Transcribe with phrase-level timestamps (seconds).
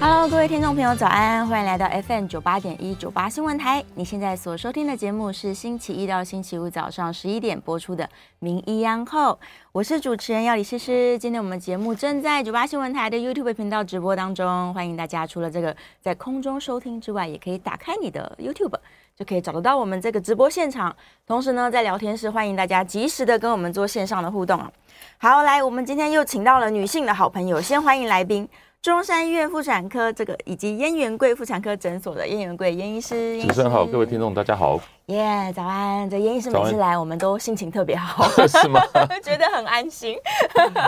[0.00, 1.44] Hello，各位听众朋友，早安！
[1.48, 3.84] 欢迎来到 FM 九八点一九八新闻台。
[3.96, 8.04] 你现在所收听的节目是星期一到星期五早上十一点播出的
[8.38, 9.32] 《名医央后》，
[9.72, 11.18] 我是主持人药理诗诗。
[11.18, 18.78] 今天我们节目正在九八新闻台的 YouTube 频道直播当中，欢迎大家除了这个在空中收听之外，也可以打开你的 YouTube，
[19.16, 20.94] 就可以找得到我们这个直播现场。
[21.26, 24.70] 同时呢，在聊天室欢迎大家及时的跟我们做线上的互动啊。
[25.18, 28.48] 好，来，我们今天又请到了女性的好朋友，先欢迎来宾。
[28.80, 36.08] 中山医院妇产科这个以及燕元贵妇产科诊所的燕元贵燕医师，主持人好，各位听众大家好，耶，yeah, 早安！
[36.08, 38.80] 这燕医师每次来，我们都心情特别好， 是吗？
[39.20, 40.16] 觉得很安心，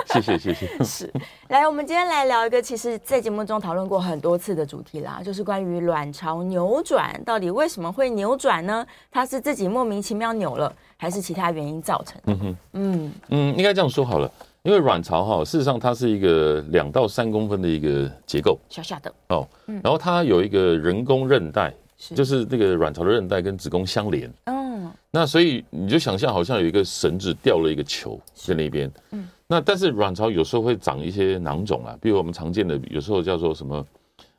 [0.06, 0.84] 谢 谢谢谢。
[0.84, 1.12] 是，
[1.48, 8.86] 来，我们今天来聊一个，其实在节目中讨论过很多次的主题啦，就是关于卵巢扭转，到底为什么会扭转呢？
[9.10, 12.22] 它是自己莫名其妙扭了，还是其他原因造成的？
[12.26, 14.30] 嗯哼，嗯嗯，应该这样说好了。
[14.62, 19.12] 因为卵巢哈，事实上它是一个两到三公分的一个结构，小小的。
[19.28, 19.48] 哦，
[19.82, 21.72] 然后它有一个人工韧带，
[22.14, 33.86] 就是那个卵巢的韧带跟子宫相连，嗯，那所以你就想象好像有一个绳子吊了一个球在那边，嗯，那但是卵巢有时候会长一些囊肿啊，比如我们常见的有时候叫做什么，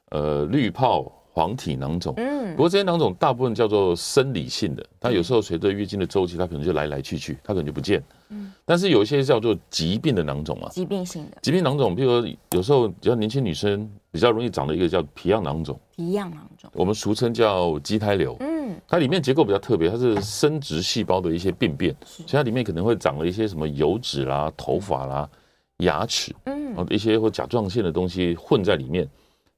[0.10, 1.12] 呃，滤泡。
[1.34, 11.38] 黄体囊肿，嗯，不过这些囊肿大部分叫做生理性的，它有时候随着月经的周期，它可能就来来去去，它可能就不见，嗯，但是有一些叫做疾病的囊肿啊，疾病性的。
[11.42, 25.30] 疾病囊肿，比如说有时候比较年轻女生比较容易长的一个叫皮样囊肿，皮样囊肿，我们俗称叫畸胎瘤，嗯，它里面结构比较特别，它是生殖细胞的一些病变，所以它里面可能会长了一些什么油脂啦、头发啦、
[25.78, 29.08] 牙齿，嗯，一些或甲状腺的东西混在里面。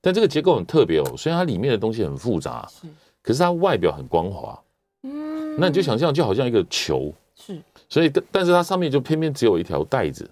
[0.06, 2.86] 但这个结构很特别哦，虽然它里面的东西很复杂，是，
[3.22, 4.62] 可是它外表很光滑，
[5.04, 10.30] 嗯，那你就想象就好像一个球，是，所以但是它上面就偏偏只有一条带子。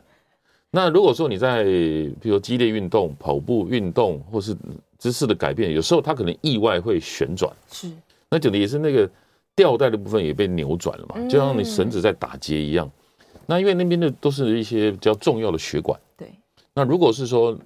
[0.72, 4.54] 那如果说你在比如激烈运动、跑步运动或是
[4.98, 7.90] 姿势的改变，有时候它可能意外会旋转，是，
[8.30, 9.10] 那讲的也是那个
[9.56, 12.92] 吊带的部分也被扭转了嘛，就像你绳子在打结一样。
[13.46, 16.30] 那因为那边的都是一些比较重要的血管，对，
[16.74, 17.58] 那如果是说。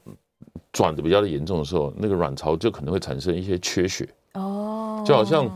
[0.75, 5.49] 转的比较的严重的时候，那个卵巢就可能会产生一些缺血哦，就好像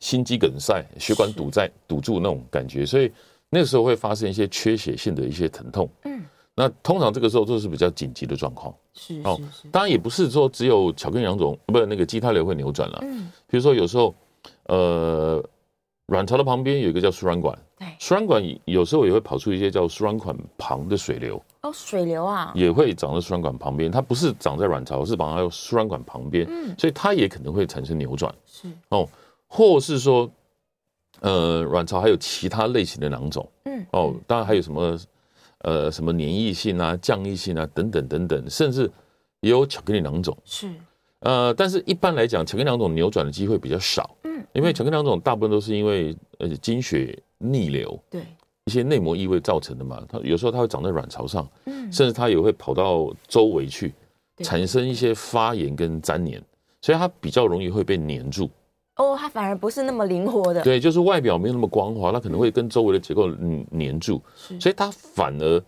[0.00, 3.12] 心肌梗塞、血管堵在堵住那种感觉，所以
[3.48, 5.88] 那个时候会发生一些缺血性的一些疼痛。
[6.02, 6.24] 嗯，
[6.56, 8.74] 那通常这个时候都是比较紧急的状况。
[8.94, 9.40] 是哦，
[9.70, 12.98] 当然也不是说只有巧克力囊肿，不是那个畸胎瘤会扭转了。
[13.02, 14.12] 嗯，比如说有时候
[14.64, 15.40] 呃，
[16.08, 21.42] 卵巢的旁边有一个叫输卵管，对，输卵管有时候也会跑出一些叫输卵管旁的水流。
[21.62, 28.68] 哦，水流啊，也会长在输卵管旁边，它不是长在卵巢，是长在输卵管旁边，嗯，所以它也可能会产生扭转，是。
[28.90, 29.08] 哦，
[29.46, 30.30] 或是说，
[31.20, 34.98] 呃，卵巢还有其他类型的囊肿，嗯，哦，当然还有什么，
[35.60, 38.90] 呃，什么粘液性啊、降液性啊等等等等，甚至
[39.40, 40.70] 也有巧克力囊肿，是，
[41.24, 48.22] 呃，但是一般来讲，巧克力囊肿扭转的机会比较少，嗯，因为巧克力囊肿大部分都是因为呃经血逆流，对。
[48.66, 53.92] 一些内膜异位造成的嘛，它有时候它会长在卵巢上，嗯，甚至它也会跑到周围去，
[54.38, 56.42] 产生一些发炎跟粘连，
[56.80, 58.48] 所以它比较容易会被黏住。
[58.96, 60.62] 哦，它反而不是那么灵活的。
[60.62, 64.18] 对，就是外表没有那么光滑，它可能会跟周围的结构嗯黏住，
[64.58, 65.62] 所以它反而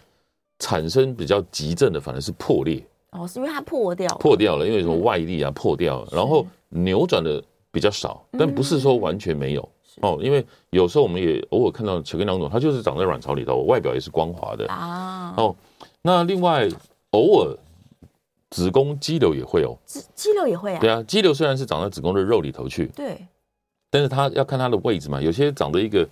[0.59, 2.83] 产生比较急症的反而是破裂。
[3.17, 9.69] 哦，是因为它破掉了，破掉了，因为什么外力啊破掉了，然后扭转的比较少，但不是说完全没有。
[10.03, 15.33] 哦，因为有时候我们也偶尔看到巧克力囊肿，它就是长在卵巢里头，外表也是光滑的啊。
[15.39, 15.57] 哦，
[16.03, 16.69] 那另外
[17.13, 17.57] 偶尔
[18.51, 20.81] 子宫肌瘤也会哦，肌肌瘤也会啊。
[20.81, 23.27] 对啊，肌瘤虽然是长在子宫的肉里头去，对，
[23.91, 26.07] 但是它要看它的位置嘛，有些长得一个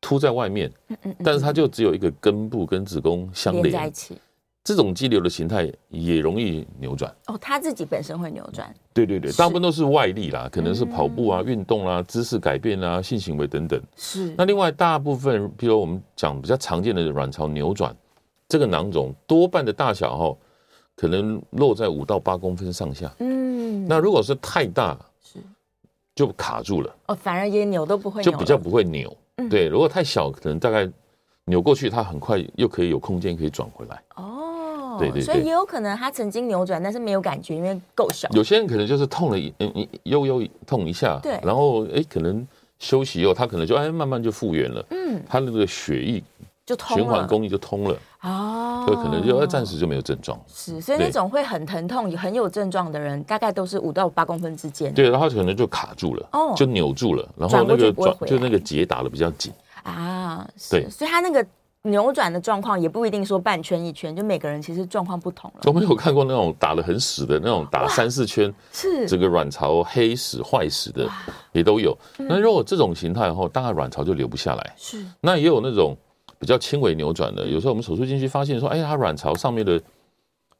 [0.00, 4.18] 凸在外面，嗯嗯，但是它就只有一个根部跟子宫相连，连在一起。
[4.68, 8.70] 这种肌瘤的形态也容易扭转哦，它自己本身会扭转。
[8.92, 13.82] 对对对，大部分都是外力啦，可能是跑步啊、运动啦、姿势改变啊、性行为等等。
[13.96, 14.34] 是。
[14.36, 17.96] 那另外大部分，比如我们讲比较常见的卵巢扭转，
[18.46, 20.36] 这个囊肿多半的大小哈，
[20.94, 23.10] 可能落在五到八公分上下。
[23.20, 23.88] 嗯。
[23.88, 25.38] 那如果是太大，是
[26.14, 26.94] 就卡住了。
[27.06, 29.16] 哦，反而也扭都不会，就比较不会扭。
[29.48, 30.86] 对，如果太小，可能大概
[31.46, 34.02] 扭过去，它很快又可以有空间可以转回来。
[34.16, 34.37] 哦。
[34.98, 38.28] 对对对，所以也有可能他曾经扭转，但是没有感觉，因为够小。
[38.32, 42.46] 有些人可能就是痛了一嗯悠悠痛一下，对，然后哎可能
[42.78, 44.84] 休息以后，他可能就哎慢慢就复原了。
[44.90, 46.22] 嗯，他那个血液
[46.66, 50.38] 就通循环供应就通了哦，所以可能就暂时就没有症状。
[50.46, 54.92] 是，所以那种会很疼痛、很有症状的人，大概都是五到八公分之间。
[54.92, 59.52] 对，然后可能就卡住了，哦，就扭住了，然后那个转就那个结打的比较紧
[59.82, 60.46] 啊。
[60.70, 61.44] 对，所以他那个
[61.90, 65.60] 扭转的状况也不一定说半圈一圈，就每个人其实状况不同了。
[65.64, 71.08] 我没有看过那种打的很死的那种打三四圈，是整个卵巢黑死坏死的
[71.52, 71.96] 也都有。
[72.16, 74.74] 那如果这种形态后，大概卵巢就留不下来。
[74.76, 75.96] 是，那也有那种。
[76.40, 79.82] 比较轻微扭转的，有时候我们手术进去发现说，哎，它卵巢上面的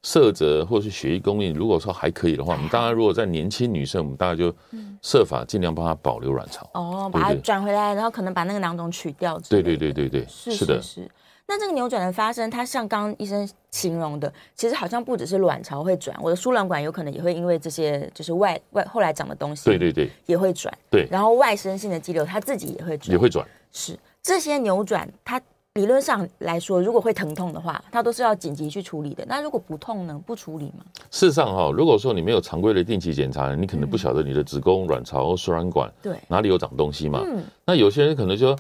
[0.03, 4.55] 色泽或者是血液供应，如果说还可以的话，我们当然如果在年轻女生，我们大概就
[5.03, 6.69] 设法尽量帮她保留卵巢。
[6.75, 9.39] 哦，把它转回来，然后可能把那个囊肿取掉。
[9.49, 10.81] 对对对对对，是是的。
[10.81, 11.11] 是。
[11.49, 20.73] 那这个扭转的发生，它像刚刚医生形容的，其实好像不只是卵巢会转，我的输卵管有可能也会因为这些就是外外后来长的东西，对对对，也会转。
[20.91, 21.09] 对。
[21.11, 23.47] 然后外生性的肌瘤，它自己也会转，也会转。
[23.73, 25.41] 是这些扭转，它。
[25.79, 29.25] 理论上来说，如果会疼痛的话，它都是要紧急去处理的。
[29.29, 30.21] 那如果不痛呢？
[30.27, 30.85] 不处理吗？
[31.09, 37.23] 事实上，哈，如果说你没有常规的定期检查，你可能不晓得你的子宫、卵巢、输卵管对哪里有长东西嘛。
[37.25, 37.45] 嗯。
[37.65, 38.59] 那有些人可能就说，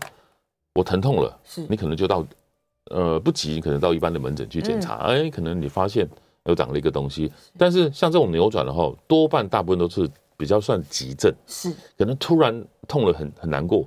[0.74, 2.24] 我疼痛了，是你可能就到
[2.92, 4.98] 呃不急，可能到一般的门诊去检查。
[5.08, 6.08] 哎，可能你发现
[6.44, 7.32] 有长了一个东西。
[7.58, 13.84] 但是像这种扭转的话，多半大部分都是比较算急症，是可能突然痛了很很难过。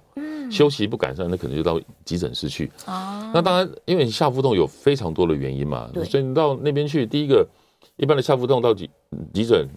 [0.51, 2.69] 休息不改善，那可能就到急诊室去。
[2.85, 7.47] 啊，那当然，因为你下腹痛有非常多的原因嘛，所以你到那边去，第一个，
[7.95, 8.89] 一般的下腹痛到急
[9.33, 9.67] 急诊，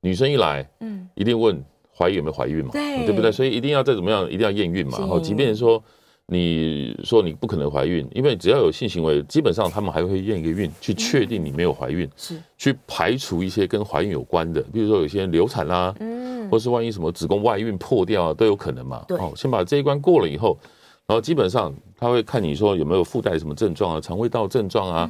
[0.00, 1.62] 女生一来，嗯，一定问
[1.94, 3.32] 怀孕有没有怀孕嘛，对，对不对？
[3.32, 4.98] 所以一定要再怎么样，一定要验孕嘛。
[4.98, 5.82] 然后，即便说
[6.30, 16.30] 你说你不可能怀孕，因为只要有性行为，基本上他们还会验一个孕，去确定你没有怀孕，是去排除一些跟怀孕有关的，比如说有些人流产啦，嗯。
[16.50, 19.04] 或是万一什么子宫外孕破掉啊，都有可能嘛。
[19.06, 20.58] 对，哦，先把这一关过了以后，
[21.06, 25.08] 然后基本上他会看你说有没有附带什么症状啊，肠胃道症状啊，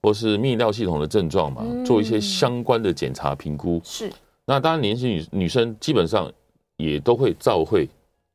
[0.00, 3.78] 或是泌尿系统的症状嘛，做一些相关的检查评估。
[3.84, 4.10] 是。
[4.46, 6.32] 那当然，年轻女女生基本上
[6.78, 7.86] 也都会照会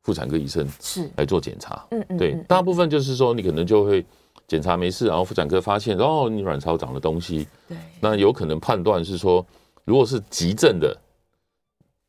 [0.03, 1.85] 妇产科医生是来做检查。
[1.91, 2.17] 嗯嗯。
[2.17, 4.05] 对，大部分就是说你可能就会
[4.47, 7.47] 检查没事，然后妇产科发现哦，你卵巢长了东西。
[7.67, 7.77] 对。
[7.99, 9.45] 那有可能判断是说，
[9.85, 10.95] 如果是急症的。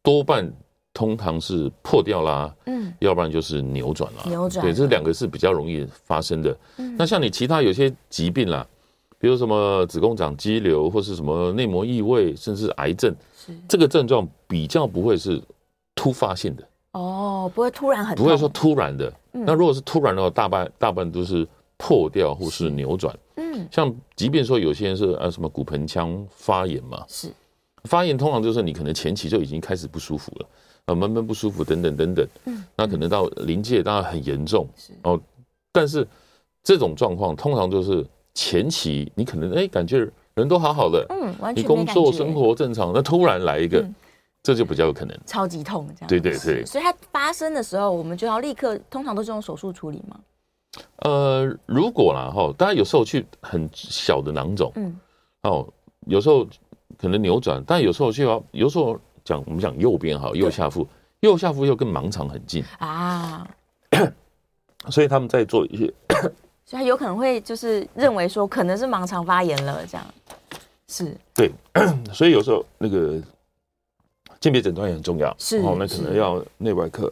[0.05, 0.53] 多半
[0.93, 6.55] 通常是破掉啦，嗯，要不然就是扭转啦，扭转，对，这两个是比较容易发生的。
[6.77, 8.67] 嗯，那像你其他有些疾病啦，
[9.19, 15.43] 比如什么子宫长肌瘤，或是什么内膜异位，甚至癌症，是这个症状比较不会是
[15.95, 16.63] 突发性的
[16.95, 19.13] 哦，不会突然很，不会说突然的。
[19.33, 21.47] 那如果是突然的话，大半大半都是
[21.77, 23.15] 破掉或是扭转。
[23.37, 27.29] 嗯，像即便说有些人是啊什么骨盆腔发炎嘛，是。
[27.85, 30.47] 发炎通常就是你可能前期就已经开始不舒服了，
[30.87, 35.21] 啊，闷闷不舒服等等等等，嗯，那可能到临界当然很严重，是哦，
[35.73, 36.07] 但是
[36.63, 43.85] 这种状况通常就是前期你可能哎感觉人都好好的，嗯，完全你工作生活正常，那突然来一个，
[44.45, 45.19] 这就比较有可能。
[45.27, 50.21] 超级痛这样，对对对，所以它发生的时候，我们就要立刻，通常都是用手术处理吗？
[50.99, 55.01] 呃，如果啦哈，当然有时候去很小的囊肿，嗯，
[55.43, 55.67] 哦，
[56.07, 56.47] 有时候。
[56.97, 60.87] 可能扭转，但有时候就要，有时候讲我们讲右边哈，右下腹，
[61.21, 62.65] 右下腹又跟盲肠很近。
[62.79, 63.45] 啊，
[64.91, 65.93] 所以他们在做一些，
[66.65, 70.07] 所以他有可能会就是认为说可能是盲肠发炎了，这样。
[70.87, 71.51] 是，对，
[72.15, 73.21] 所以有时候那个
[74.45, 77.11] 鉴别诊断也很重要，是，我们可能要内外科。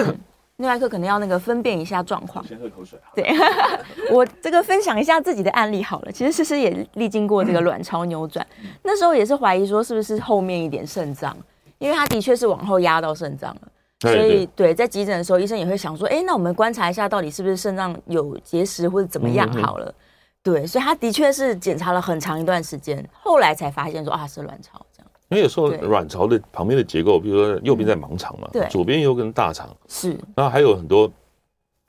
[0.56, 2.46] 内外科可能要那个分辨一下状况。
[2.46, 2.98] 先喝口水。
[3.14, 3.26] 对，
[4.12, 6.12] 我这个分享一下自己的案例好了。
[6.12, 8.46] 其实诗诗也历经过这个卵巢扭转，
[8.82, 11.34] 那时候也是怀疑说是不是后面一点肾脏，
[11.78, 13.68] 因为他的确是往后压到肾脏了。
[14.00, 19.94] 所以对，在急诊的时候，医生也会想说，哎，那我们观察一下到底是不是肾脏有结石或者怎么样好了。
[20.42, 24.84] 对，所以他的确是检查了很长一段时间，后来才发现说啊是卵巢。
[25.28, 31.10] 因为有时候卵巢的旁边的结构，比如说右边在盲肠嘛，对，左边有根大肠，是，然后还有很多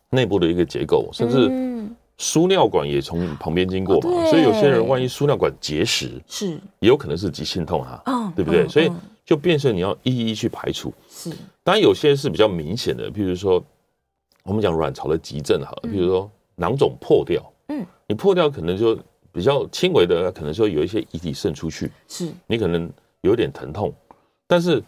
[0.09, 8.67] 内部的一个结构，甚至输尿管也从旁边经过嘛，所以有些人万一输尿管结石，是，也有可能是急性痛哈，对不对？
[8.67, 8.91] 所以
[9.23, 11.29] 就变成你要一一去排除，是，
[11.63, 13.63] 当然有些是比较明显的，譬如说
[14.41, 18.97] 我们讲卵巢的急症好了，比如说囊肿破掉，嗯，你破掉可能就
[19.31, 22.31] 比较轻微的，可能说有一些遗体渗出去，是。
[22.47, 22.91] 你可能。
[23.21, 23.93] 有点疼痛，
[24.47, 24.81] 但是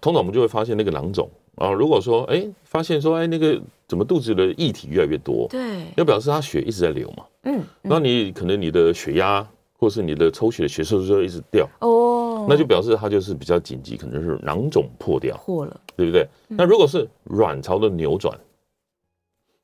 [0.00, 1.70] 通常我们就会发现那个囊肿啊。
[1.72, 7.24] 如果说哎，发现说哎，那个怎么肚子的液体越来越多，对，要表示他血一直在流嘛。
[7.44, 9.46] 嗯，那你可能你的血压
[9.78, 16.26] 或是你的抽血的血色素就一直掉哦，那就表示它就是比较紧急，可能是囊肿破掉破了，对不对？
[16.48, 18.38] 那如果是卵巢的扭转，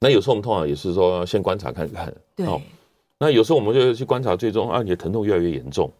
[0.00, 2.46] 那有时候我们通常也是说先观察看看，对。
[3.20, 5.90] 那有时候我们就去观察，最终啊，你的疼痛越来越严重，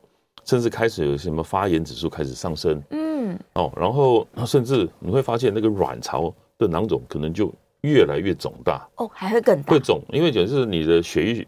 [0.48, 7.52] 甚至开始有什么发炎指数开始上升，嗯，哦，然后甚至你会发现那个卵巢的囊肿可能就
[7.82, 11.46] 越来越肿大，哦，还会更大，会肿，因为就是你的血液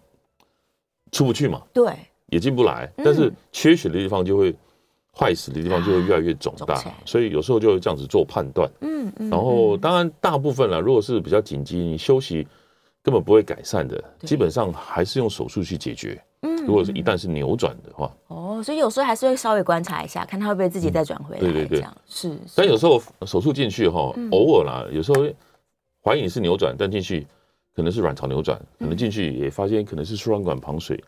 [1.13, 1.91] 出不去嘛，对，
[2.27, 4.55] 也进不来，但是缺血的地方就会。
[5.13, 8.71] 坏死的地方就会越来越肿大，啊、所以有时候就会这样子做判断。
[8.81, 9.29] 嗯嗯。
[9.29, 12.47] 然后当然大部分了，如果是比较紧急，你休息
[13.03, 16.23] 根本不会改善的，基本上还是用手术去解决。
[16.43, 16.57] 嗯。
[16.67, 21.41] 如果是一旦是扭转的话，哦，所以有时候还是会稍微观察一下，看他会不会自己再转回来。
[21.41, 22.37] 对对对，是。
[22.55, 25.27] 但有时候手术进去哈，偶尔啦，有时候
[26.05, 27.27] 怀疑你是扭转，但进去
[27.75, 31.03] 可能是卵巢扭转，可能进去也发现可能是输卵管旁水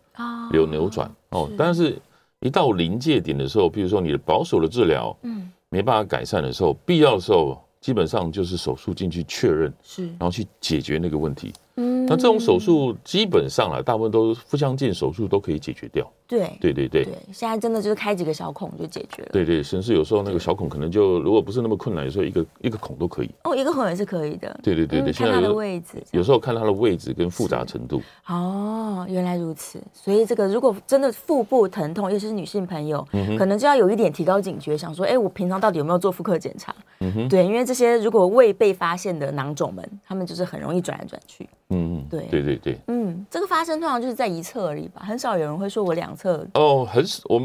[0.53, 1.97] 有扭转哦，但是。
[2.45, 11.53] 一到临界点的时候，比如说你的保守的治疗，嗯，没办法改善的时候，必要的时候，基本上就是手术进去确认，是，然后去解决那个问题。
[11.77, 16.11] 嗯，那这种手术基本上啊，大部分都腹腔镜手术都可以解决掉。
[16.27, 17.05] 对，对对对。
[17.05, 19.29] 对，现在真的就是开几个小孔就解决了。
[19.33, 23.31] 对对，甚至有时候那个小孔可能就如果不是那么困难，有时候一个一个孔都可以。
[23.45, 24.61] 哦，一个孔也是可以的。
[24.63, 26.03] 对对对对，看它的位置。
[26.13, 28.03] 有时候看它的位置跟复杂程度。
[28.27, 29.83] 哦，原来如此。
[29.93, 33.07] 所以这个如果真的腹部疼痛，尤其是女性朋友，
[33.39, 36.75] 可能就要有一点提高警觉，想说，哎，我平常到底有没有做妇科检查？
[37.01, 37.29] 嗯哼。
[37.29, 41.49] 对，因为这些如果未被发现的囊肿们，他们就是很容易转来转去。
[41.71, 46.47] 嗯嗯，对对对对，嗯，这个发生通常就是在一侧而已吧，很少有人会说我两侧。
[46.55, 47.41] 哦，很少，我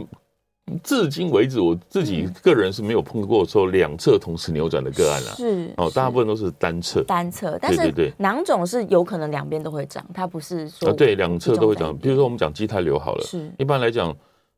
[0.83, 5.31] 至今为止我自己个人是没有碰过说两侧同时扭转的个案了。
[5.35, 7.01] 是哦，大部分都是单侧。
[7.03, 10.91] 单侧，但是对囊肿是有可能两边都会长，它不是说。
[10.91, 11.97] 对，两侧都会长。
[11.97, 14.13] 比如说我们讲畸胎瘤好了，是一般来讲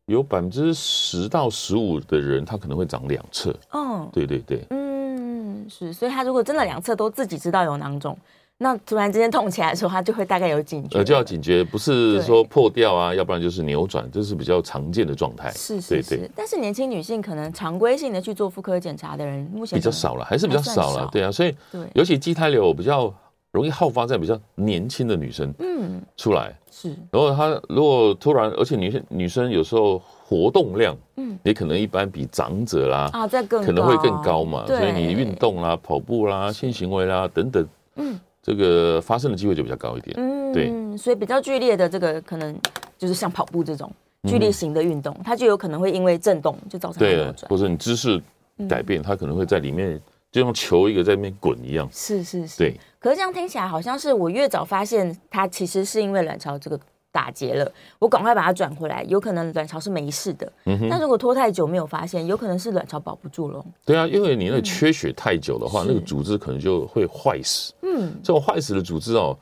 [0.08, 3.56] 有百分之十到十五的人他可能会长两侧。
[3.74, 8.18] 嗯，对对对，嗯，是，所以他如果真的两侧都自己知道有囊肿。
[8.62, 15.50] 那突然之间痛起来的时候，他就会大概有警觉，呃，就要警觉，不是说破掉啊，要不然就是扭转，这是比较常见的状态。
[15.52, 23.14] 是是是，但是年轻女性可能常规性的去做妇科检查的人，目前比较少了，还是比较少了，对啊，所以对，尤其畸胎瘤比较
[23.52, 26.54] 容易好发在比较年轻的女生，嗯，出来。
[26.70, 38.20] 是，然后她如果突然，而且女生女生有时候活动量，嗯，也可能一般比长者啦啊，在更可能会更高嘛，所以你运动啦、跑步啦、性行为啦等等，嗯。
[38.50, 42.60] 这个发生的机会就比较高一点，嗯，对，所以比较剧烈的这个可能
[42.98, 43.92] 就是像跑步这种
[44.28, 48.20] 剧烈型的运动，它就有可能会因为震动就造成扭转，或者你姿势
[48.68, 50.02] 改变，它可能会在里面
[50.32, 52.76] 就像球一个在那边滚一样，是是是，对。
[52.98, 56.80] 可是这样听起来好像是我越早发现它，其实是因为卵巢这个。
[57.12, 60.52] 打结了，我赶快把它转回来，有可能卵巢是没事的。
[60.66, 63.66] 嗯哼，但如果拖太久没有发现，有可能是卵巢保不住了。
[63.86, 67.74] 对啊，因为你那缺血太久的话，嗯、那个组织可能就会坏死。
[67.82, 69.38] 嗯，这种坏死的组织哦，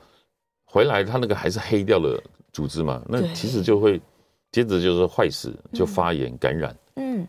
[0.65, 2.21] 回来它那个还是黑掉的
[2.53, 3.99] 组织嘛，那其实就会
[4.51, 6.71] 接着就是坏死，就发炎感染。
[6.71, 6.77] 嗯，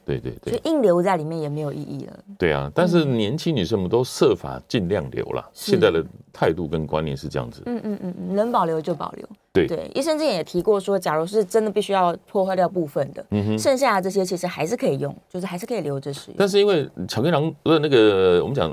[0.04, 2.18] 对对对，就硬留在里面也没有意义了。
[2.38, 5.48] 对啊，但是年轻女生们都设法尽量留了。
[5.52, 7.62] 现在的态度跟观念是这样子。
[7.66, 9.28] 嗯嗯嗯，能保留就保留。
[9.52, 16.36] 对对，医生之前也提过说，假如是真的必须要破坏掉部分的，嗯哼，剩下的这些其实还是可以用，就是还是可以留着使用。
[16.38, 18.70] 但是因为巧克力囊的那个我们讲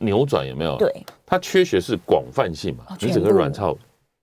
[0.00, 0.76] 扭转有没有？
[0.76, 0.92] 对，
[1.24, 3.76] 它缺血是广泛性嘛，你整个卵巢。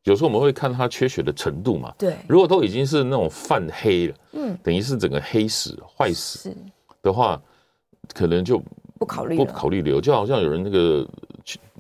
[0.06, 6.56] 有时候我们会看它缺血的程度嘛，对，如果都已经是那种泛黑了，嗯，等于是整个黑死坏死
[7.02, 7.42] 的话，
[8.14, 8.62] 可能就
[9.00, 11.08] 不考虑不考虑留，就好像有人那个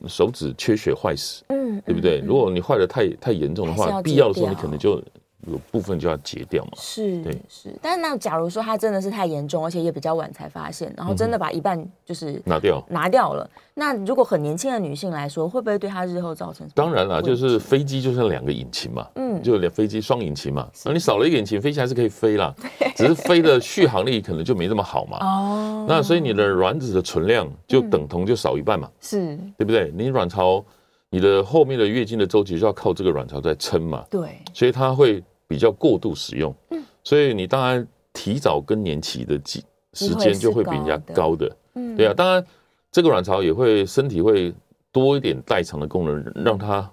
[0.08, 2.20] 手指缺血坏死，嗯，对不对？
[2.20, 5.01] 如果你坏的太太严重的话，必要的时候你可能就。
[5.46, 6.72] 有部分就要截掉嘛？
[6.78, 7.74] 是，对，是。
[7.82, 13.50] 但是那假如说它真的是太严重，而且也比较晚才发现，然后真的把一半就是拿掉拿掉了。
[13.74, 16.68] 那如果很年轻的女性来说，会不会对她日后造成？
[16.74, 20.68] 当然了，就是飞机就是两个引擎嘛，嗯，就两飞机双引擎嘛。
[20.86, 22.54] 那你少了一个引擎，飞机还是可以飞啦，
[22.96, 25.18] 只是飞的续航力可能就没那么好嘛。
[25.22, 25.86] 哦。
[25.88, 29.92] 那所以你的卵子的存量就等同就少一半嘛，是对不对？
[29.96, 30.64] 你卵巢，
[31.10, 34.06] 你的后面的月经的周期就要靠这个卵巢在撑嘛。
[34.10, 34.40] 对。
[34.54, 35.24] 所以它会。
[35.48, 42.46] 比较过度使用，嗯，所以你当然提早更年期的几时间就会比人家高的，嗯，对啊，当然
[42.92, 44.54] 这个卵巢也会身体会
[44.92, 46.90] 多一点代偿的功能，让它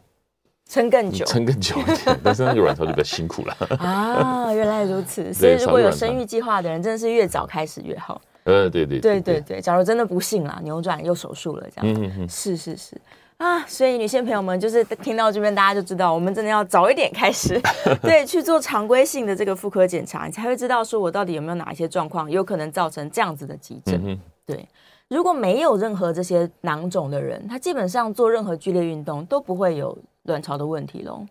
[0.68, 3.56] 撑更久，撑更久一点，但是那个卵巢就比较辛苦了。
[3.78, 9.40] 啊，原来如此，所以如果有生育计划的人，真的是越早开始越好，呃，对对对对。
[9.40, 13.00] 对，假如真的不幸啦，扭转又手术了，这样，嗯嗯，是是是。
[13.42, 17.61] 啊，所以女性朋友们就是听到这边，大家就知道，我们真的要早一点开始，
[18.00, 24.00] 对，去做常规性的这个妇科检查，你才会知道说我到底有没有哪一些状况有可能造成这样子的急症。
[24.04, 24.64] 嗯、对，
[25.08, 31.26] 如果没有任何这些囊肿的人，他基本上做任何剧烈运动都不会有卵巢的问题喽。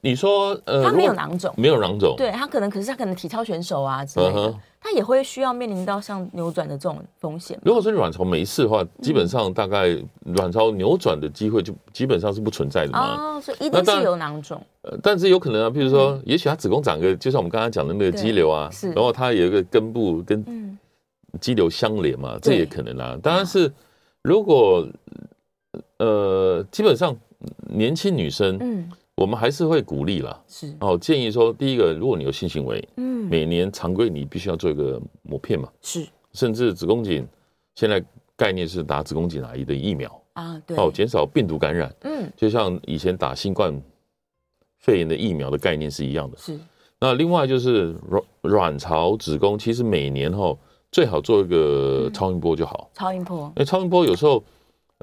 [0.00, 7.58] 你说呃，他没有囊肿，没有囊肿，对他可能可是他可能体操选手啊之类的，嗯、他也会需要面临到像扭转的这种风险。
[7.64, 13.36] 如果说你卵巢没事的话，基本上大概卵巢扭转的机会就基本上是不存在的嘛。
[13.36, 14.60] 哦，所以一定是有囊肿。
[14.82, 20.78] 呃，但是有可能啊，比如说，嗯、也许他子宫长个，就像我们刚刚讲的那个肌瘤啊，是然后它有一个根部跟
[21.40, 23.18] 肌瘤相连嘛，嗯、这也可能啊。
[23.22, 23.70] 当然是
[24.22, 24.86] 如果
[25.98, 27.14] 呃，基本上
[27.68, 28.90] 年轻女生，嗯。
[29.20, 30.74] 我们还是会鼓励啦，是。
[30.80, 37.28] 哦，建议说，第一个，如果你有性行为，嗯，每年常规你必须要做一个抹片嘛，是，甚至子宫颈，
[37.74, 38.02] 现在
[38.34, 40.10] 概念是打子宫颈癌的疫苗。
[40.32, 43.78] 啊，对，哦，减少病毒感染，嗯，就像以前打新冠
[44.78, 46.58] 肺炎的疫苗的概念是一样的，是。
[46.98, 50.56] 那另外就是卵卵巢、子宫，其实每年哈
[50.90, 54.42] 最好做一个超音波就好，超音波，因为超音波有时候。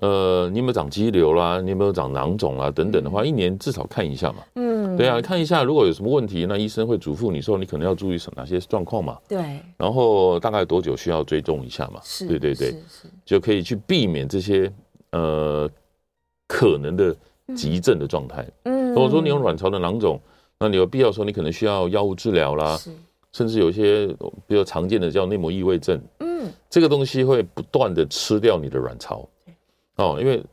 [0.02, 1.60] 呃，你有没有长肌瘤啦？
[1.60, 2.70] 你有没有长囊肿啦？
[2.70, 4.44] 等等的话，一年至少看一下嘛。
[4.54, 9.18] 嗯，对啊，看一下，如果有什么问题，那医生会嘱咐你说，你可能要注意什哪些状况嘛。
[9.28, 9.60] 对。
[9.76, 12.00] 然后大概多久需要追踪一下嘛？
[12.04, 12.28] 是。
[12.28, 12.76] 对对对，
[13.26, 14.72] 就可以去避免这些
[15.14, 15.68] 呃
[16.48, 17.16] 可能的
[17.56, 18.48] 急症的状态。
[18.66, 18.90] 嗯。
[18.90, 20.22] 如果说你有卵巢的囊肿，
[20.60, 22.80] 那你有必要说你可能需要药物治疗啦，
[23.34, 24.06] 甚至有一些
[24.46, 26.00] 比较常见的叫内膜异位症。
[26.20, 26.52] 嗯。
[26.70, 29.28] 这个东西会不断的吃掉你的卵巢。
[29.98, 30.44] 哦，因为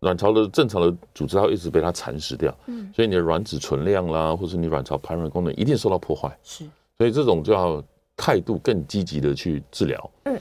[0.00, 6.64] 卵巢的正常的组织它会一直被它蚕食掉，嗯，所以你的卵子存量啦，或是你卵巢排卵功能一定受到破坏，是，
[6.98, 7.82] 所以这种就要
[8.16, 10.38] 态度更积极的去治疗，嗯，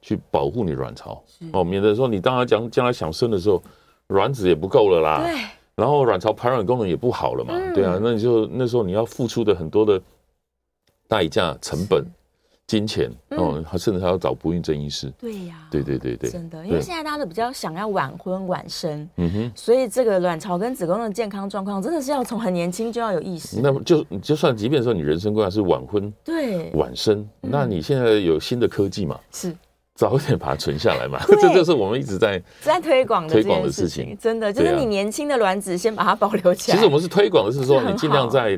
[0.00, 3.62] 去保护你卵巢，哦，免得说你当然将将来想生的时候，
[4.08, 5.34] 卵子也不够了啦，对，
[5.74, 10.00] 然后卵巢排卵功能也不好了嘛，对啊，那你就那时候你要付出的很多的
[11.08, 12.04] 代价成本。
[12.70, 15.12] 金钱哦，他甚至还要找不孕症医师。
[15.18, 23.60] 对呀，对对对对，真的，因为现在大家都比较想要晚婚晚生，嗯哼，所以这个卵巢跟子宫的健康状况真的是要从很年轻就要有意识。
[23.60, 29.18] 那么就就算即便说你人生规划是晚婚，对晚生，那你现在有新的科技嘛？
[29.32, 29.52] 是
[29.96, 31.18] 早一点把它存下来嘛？
[31.26, 34.16] 这就是我们一直在在推广推广的事情。
[34.16, 36.76] 真的，就是你年轻的卵子先把它保留起来。
[36.76, 38.56] 其实我们是推广的是说，你尽量在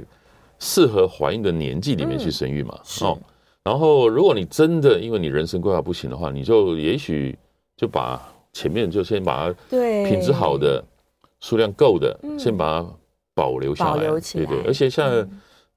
[0.59, 2.79] 适合怀孕的年纪里面去生育嘛。
[3.01, 3.19] 哦。
[3.65, 7.39] 然后，如果你真的因为你人生规划不行的话，你就也许
[7.77, 8.21] 就把
[8.53, 10.83] 前面就先把它对品质好的、
[11.39, 12.89] 数量够的，先把它
[13.35, 14.09] 保留下来。
[14.09, 15.25] 对对，而且现在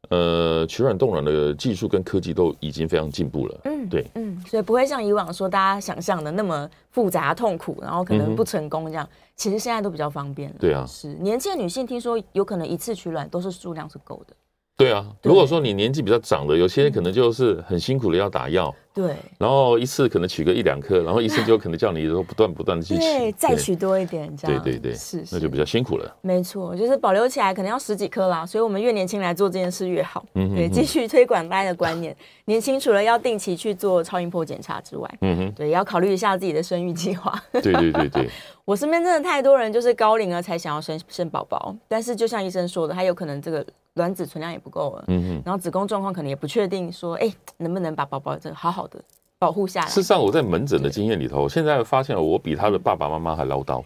[0.09, 3.61] 呃取卵冻卵的技术跟科技都已经非常进步了。
[3.65, 9.07] 嗯，对，嗯，所以不会像以往说大家想象的那么复杂痛苦，然后可能不成功这样。
[9.35, 10.55] 其实现在都比较方便了。
[10.59, 14.35] 对啊，是年轻的女性听说有可能一次取卵都是数量是够的。
[14.77, 26.15] 对啊，如果说你年纪比较长的，有些人可能就是很辛苦的要打药，对，然后一次可能取个一两颗，然后医生就可能叫你说不断不断的去取，对，再取多一点，这样，对对对，是，那就比较辛苦了。
[26.21, 30.25] 没错，就是保留起来可能要十几颗啦，所以我们越年轻来做这件事越好。
[30.35, 37.37] 嗯，对，继续推广大家的观念，年轻除了要定期去做超音波检查之外，嗯哼，对，也要考虑一下自己的生育计划。
[37.51, 38.29] 对对对对，
[38.63, 43.65] 我身边真的太多人就是高龄了才想要生生宝宝，但是就像医生说的，他有可能这个。
[43.95, 48.99] 卵子存量也不够了，嗯哼，然后子宫状况可能也不确定，说，哎，能不能把宝宝这个好好的
[49.37, 49.87] 保护下来？
[49.87, 53.83] 事实上，我在门诊的经验里头，现在发现我比他的爸爸妈妈还唠叨。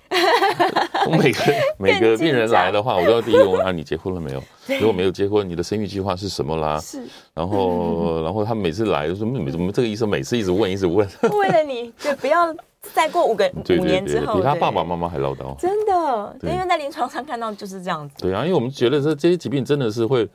[1.08, 1.40] 我 每个
[1.78, 4.44] 每个病人来的话，我都要第一个问他： 你结婚了没有？
[4.80, 6.80] 如果没有结婚，你的生育计划是什么啦？
[6.80, 7.02] 是。
[7.34, 11.08] 然后， 然后他每次来就说：怎么这个医生每次一直问，一直问？
[11.40, 12.56] 为了你，就不要。
[12.94, 13.46] 再过五个
[13.78, 18.16] 五年之后，比他爸爸妈妈还唠叨，真的，因为在临床上看到就是这样子。
[18.20, 20.26] 对啊，因为我们觉得这这些疾病真的是会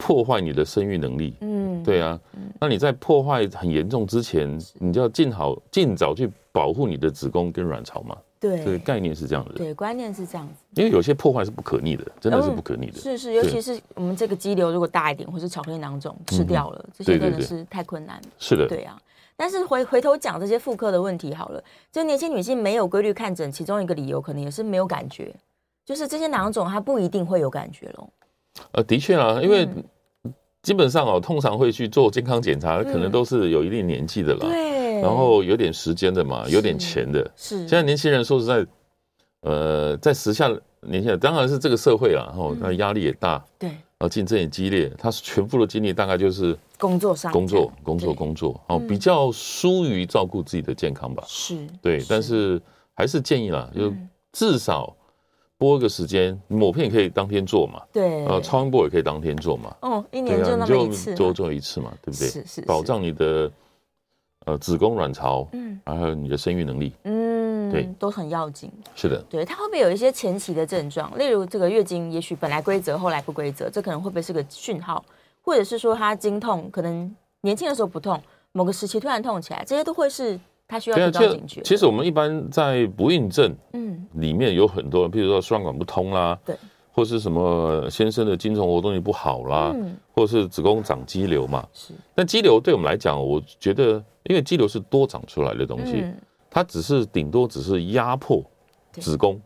[0.00, 1.34] 破坏你的生育能力。
[1.42, 2.18] 嗯，对啊。
[2.58, 8.16] 那你在破坏很严重之前，你就要尽好尽早去保护你的子宫跟卵巢嘛。
[8.40, 9.52] 对，这个概念是这样的。
[9.52, 10.54] 对，观念是这样子。
[10.74, 12.98] 因为有些破坏是不可逆的，真的是不可逆的。
[12.98, 18.28] 是是，尤其是我们这个肌瘤如果大一点，或是巧克力囊肿吃掉了，这些真的是太困难了。
[18.38, 18.98] 是的，对啊。
[19.36, 25.34] 但是回回头讲这些妇科的问题好了，就年轻女性没有规律看诊，其中一个理由可能也是没有感觉，
[25.84, 28.08] 就是这些囊肿它不一定会有感觉喽。
[28.72, 29.68] 呃，的确啊，因为
[30.62, 37.30] 基本上哦，通常会去做健康检查，可能都是有一定年纪的了，对，然后有点时间的嘛，有点钱的。
[37.36, 38.66] 是，现在年轻人说实在，
[39.40, 40.48] 呃，在时下
[40.82, 43.70] 年轻人当然是这个社会啊，然后那压力也大，对。
[43.70, 51.22] 然后竞争也激烈，他全部的精力大概就是工作上，工作，工作，工作，哦，比较疏于照顾自己的健康吧。
[51.26, 52.58] 是，对，但是
[52.94, 53.92] 还是建议啦，就
[54.32, 54.96] 至少
[55.60, 62.28] 拨一个时间，抹片也可以当天做嘛，对，呃，超音波也可以当天做嘛，哦，一年就那么一次，多做一次嘛，对不对？
[62.28, 63.52] 是是，保障你的
[64.46, 67.20] 呃子宫、卵巢，嗯，还有你的生育能力，嗯。
[67.60, 68.72] 嗯，对，都很要紧。
[68.94, 71.16] 是的，对，它会不会有一些前期的症状？
[71.18, 75.04] 例如这个月经，也许本来规则，后来不规则，这可能会不会是个讯号？
[75.42, 78.20] 或者是说它经痛，可能年轻的时候不痛，
[78.52, 80.40] 某个时期突然痛起来，这些都会是
[80.70, 81.60] 它需要提高警觉。
[81.62, 86.56] 其实我们一般在不孕症，嗯，里面有很多，比如说输卵管不通啦，对。
[86.92, 91.66] 或是什么先生的精虫活动力不好啦，嗯、或者是子宫长肌瘤嘛。
[91.72, 98.44] 是，但肌瘤对我们来讲，我觉得，因为肌瘤是多长出来的东西，嗯、它只是顶多只是压迫
[98.92, 99.40] 子宫。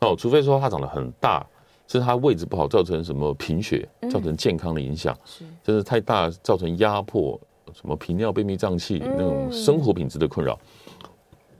[0.00, 1.44] 哦，除非说它长得很大，
[1.88, 7.38] 是它位置不好，造成什么贫血，造成健康的影响，是、嗯，真是太大造成压迫，
[7.78, 10.58] 什么频尿、便秘、胀气那种生活品质的困扰。
[11.02, 11.08] 嗯、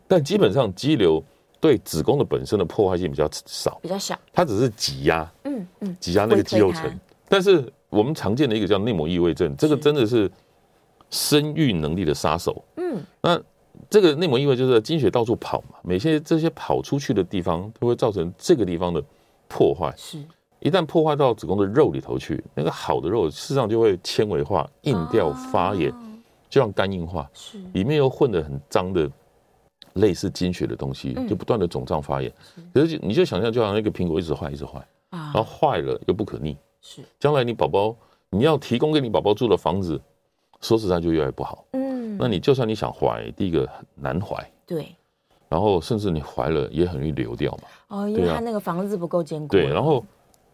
[0.09, 1.23] 但基本上肌瘤。
[1.59, 7.01] 对子宫的本身的破坏性比较少，比较小，它只是挤压，嗯嗯，挤压那个肌肉层。
[7.31, 10.31] 但是我们常见的一个叫内膜异位症，这个真的是
[11.11, 12.63] 生育能力的杀手。
[12.77, 13.41] 嗯，那
[13.89, 19.03] 这个内膜异位就是经血到处跑嘛，每些这些跑出去的地方都会造成这个地方的
[19.49, 19.93] 破坏。
[19.97, 20.23] 是，
[20.61, 25.93] 一旦破坏到子宫的肉里头去，那个好的肉事实上就会纤维化、硬掉、发炎，
[26.49, 27.29] 就像肝硬化。
[27.33, 29.11] 是，里面又混得很脏的。
[29.95, 32.31] 类似经血的东西，就不断的肿胀发炎。
[32.75, 36.55] 可是你就想象，就好像一个苹果一直坏，一直坏，然后坏了又不可逆。
[36.83, 37.97] 是，将来你宝宝
[38.29, 39.99] 你要提供给你宝宝住的房子，
[40.61, 41.65] 说实在就越来越不好。
[41.73, 44.37] 嗯，那你就算你想怀，第一个难怀。
[44.67, 44.95] 对。
[45.49, 47.63] 然后甚至你怀了也很容易流掉嘛。
[47.89, 49.49] 哦，因为它那个房子不够坚固。
[49.49, 50.05] 对，然后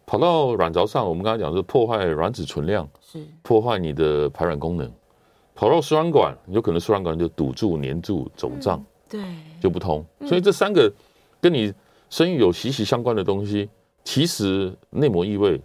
[0.05, 4.89] 跑到卵巢上，我们刚才讲是破坏卵子存量，是破坏你的排卵功能。
[5.55, 8.83] 跑到输卵管，有可能输卵管就堵住、粘住、肿胀。
[9.09, 9.21] 对，
[9.61, 10.91] 就不通，所以这三个
[11.39, 11.71] 跟你
[12.09, 13.69] 生育有息息相关的东西，
[14.03, 15.61] 其实内膜异位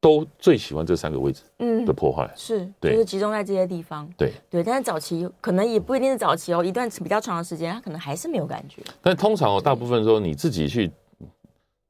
[0.00, 1.84] 都最喜欢这三个位置，嗯。
[1.84, 4.32] 的破坏，是，就是集中在这些地方，对。
[4.50, 8.82] 对，但是早期可能也不一定是早期哦，一段比较长的时间，他可能还是没有感觉。
[9.00, 10.90] 但通常哦，大部分说你自己去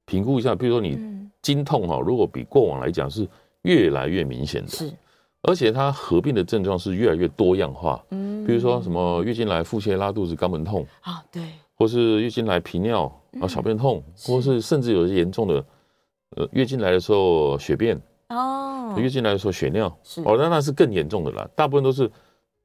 [0.05, 0.99] 评估一下，比如说你
[1.41, 3.27] 经痛哈，如果比过往来讲是
[3.63, 4.93] 越来越明显的，是。
[5.47, 10.85] 而且它合并的症状是越来越多样化，嗯，比如说什么月经来腹泻、拉肚子、肛门痛。
[11.03, 11.43] 啊，对，
[11.77, 13.05] 或是月经来频尿
[13.41, 15.65] 啊、小便痛，或是甚至有些严重的，
[16.37, 18.01] 呃，月经来的时候血便。
[18.29, 19.97] 哦，月经来的时候血尿。
[20.03, 20.21] 是。
[20.23, 21.49] 哦，那那是更严重的啦。
[21.55, 22.11] 大部分都是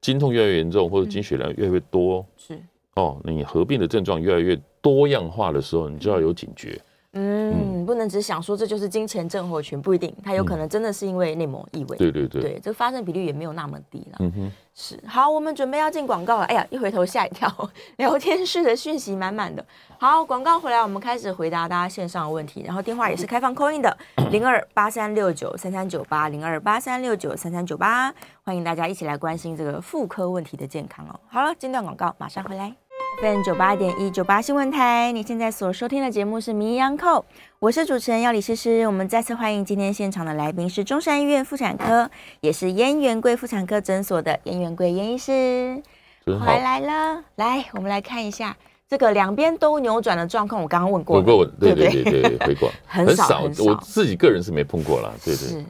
[0.02, 2.26] 经痛越来越严重，或者经血量越来越多。
[2.36, 2.60] 是。
[2.96, 6.82] 哦，你合并的症状越来越多样化的时候，你就要有警觉。
[7.14, 11.98] 嗯，不能只想说这就是金钱症候群，不一定，它有可能真的是因为内膜异位。
[11.98, 14.18] 对对对，对，这个发生比率也没有那么低了。
[14.20, 14.98] 嗯哼，是。
[15.06, 16.46] 好，我们准备要进广告了。
[16.46, 17.54] 哎呀，一回头吓一跳，
[17.98, 19.66] 聊天室的讯息满满的。
[20.00, 23.98] 好，广告回来，我们开始回答大家线上的问题，然后电话也是开放 call in 的，
[24.32, 31.20] 零二八三六九三三九八，零二八三六九三三九八，欢迎大家一起来关心这个妇科问题的健康哦。
[31.28, 32.81] 好了，进段广告，马上回来。
[33.20, 37.20] FM 九八点一九八新闻台，你现在所收听的节目是《名医央叩》，
[37.60, 38.88] 我是主持人要李诗诗。
[38.88, 45.82] 我们再次欢迎今天现场的来宾是中山医院妇产科，也是燕元贵妇产科诊所的燕元贵燕医师，
[46.26, 47.24] 回来了。
[47.36, 48.56] 来，我们来看一下
[48.88, 50.62] 这个两边都扭转的状况。
[50.62, 55.48] 我刚刚问过，问过，对对对对，回过 很少，我自己个人是没碰过啦，对对。
[55.50, 55.66] 是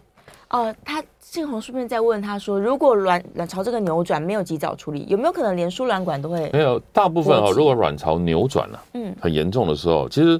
[0.50, 1.04] 哦，他。
[1.32, 6.50] 信宏顺便再问他说：“如果卵卵巢这个扭转没有及早处理，有没有可能连输卵管都会？
[6.52, 10.38] 没有，大部分啊、哦，如果卵巢扭转了，嗯，很严重的时候，其实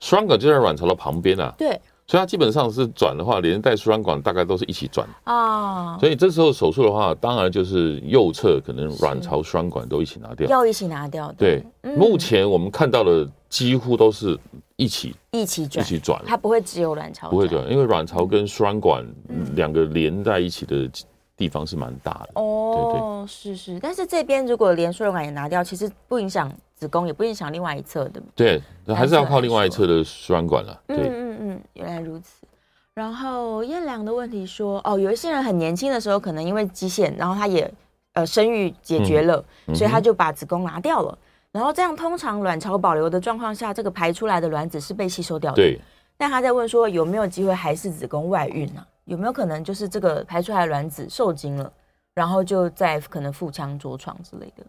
[0.00, 1.54] 输卵管就在卵巢的旁边啊。
[1.56, 1.68] 对，
[2.08, 5.94] 所以它基本上是转的话，连带输卵管大概都是一起转啊。
[5.94, 11.32] 哦、所以这时候手术的话，当然就是右侧可能卵巢输卵管都一起拿掉，要一起拿掉。
[11.38, 14.36] 对，嗯、目前我们看到的几乎都是。”
[14.76, 19.04] 一起一起转，一起转，它不会只有卵巢，不会转，因为卵巢跟输卵管
[19.54, 20.90] 两个连在一起的
[21.36, 22.40] 地方是蛮大的。
[22.40, 28.22] 哦，是是，但是这边如果连输卵管也拿掉，其实不影响子宫，也不影响另外一侧的。
[28.34, 28.62] 对，
[28.94, 30.78] 还是要靠另外一侧的输卵管了。
[30.86, 32.46] 对，嗯嗯嗯，原来如此。
[32.94, 37.70] 然后燕良的问题说，哦，有一些人很年轻的时候，可能因为肌腺，然后他也
[38.12, 39.42] 呃生育解决了，
[39.74, 41.18] 所以他就把子宫拿掉了。
[41.56, 45.56] 然后这样，通常卵巢保留的状况下，这个排出来的卵子是被吸收掉的。
[45.56, 45.80] 对。
[46.18, 48.86] 但他在问说，有没有机会还是子宫外孕呢？
[49.06, 51.72] 有没有可能就是这个排出来的卵子受精了，
[52.14, 54.62] 然后就在可能腹腔着床之类的？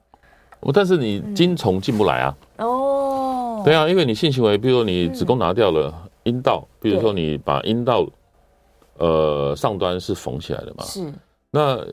[0.62, 2.38] 哦，但是你精虫进不来啊。
[2.60, 3.62] 哦。
[3.66, 8.08] 对啊，因为你性行为，比如说你子宫拿掉了，阴道，比如说你把阴道，
[8.98, 10.86] 呃，上端是缝起来的嘛。
[10.86, 11.14] 是。
[11.52, 11.86] 那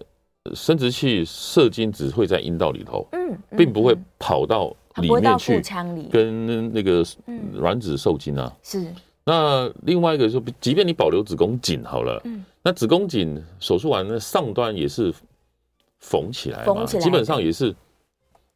[0.55, 4.73] 生殖器射精只会在阴道里头，嗯，并不会跑到。
[4.97, 5.61] 里面去
[6.11, 7.05] 跟那个
[7.55, 8.87] 卵子受精啊，是。
[9.25, 15.13] 那另外一个说，即便你保留子宫颈好了，嗯，那子宫颈手术完，那上端也是
[16.01, 17.75] 缝起来嘛，基本上也是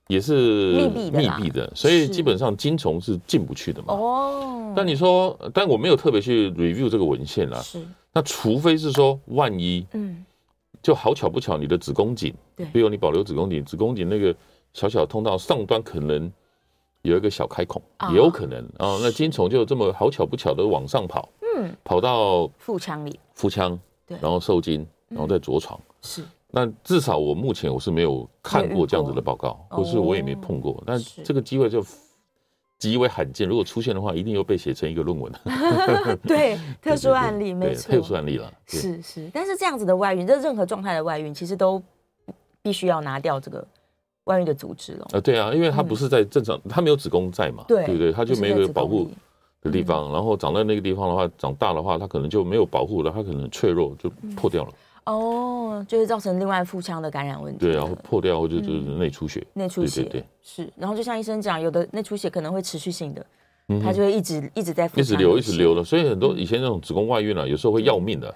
[0.09, 3.95] 也是密闭的，密闭的，所以基本上精虫是进不去的嘛。
[3.95, 4.75] 哦。
[4.77, 7.59] 但你说，但我没有特别去 review 这个文献啦。
[7.61, 7.81] 是。
[8.13, 10.25] 那除非是说，万一，嗯，
[10.83, 14.35] 就好巧不巧，你的子宫颈，对，比如你保留子宫颈，子宫颈那个
[14.73, 16.33] 小小通道上端可能
[17.03, 18.99] 有一个小开孔，也有可能啊。
[19.03, 26.23] 那金虫就这么好巧不巧的往上跑，嗯，跑到腹腔里，腹腔，对，然后受精，然后再着床，是。
[26.51, 30.83] 那至少我目前我是没有看过这样子的报告，或是我也没碰过。
[30.87, 31.85] 但这个机会就。
[32.79, 35.33] 极为罕见，如果出现的话，一定又被写成一个论文。
[36.23, 38.53] 对， 特殊案例没错，特殊案例了。
[38.69, 41.83] 是是，但是这样子的外孕，这任何状态的外孕，其实都
[42.63, 43.67] 必须要拿掉这个
[44.29, 45.07] 外遇的组织了。
[45.13, 49.11] 啊，对啊，因为它不是在正常，它没有子宫在嘛，对对对，它就没有保护
[49.61, 54.71] 的地方，然后长在那个地方的话，长大的话，它可能就没有保护了，它可能脆弱就破掉了。
[55.07, 57.59] 哦，就会造成另外腹腔的感染问题。
[57.61, 59.43] 对，然后破掉或者就是内出血。
[59.55, 60.71] 内出血，对，是。
[60.77, 63.27] 然后就像医生讲，有的内出血可能会持续性的，
[63.83, 65.83] 它就会一直一直在一直流，一直流的。
[65.83, 68.35] 所以很多以前那种子宫外孕啊，有时候会要命的，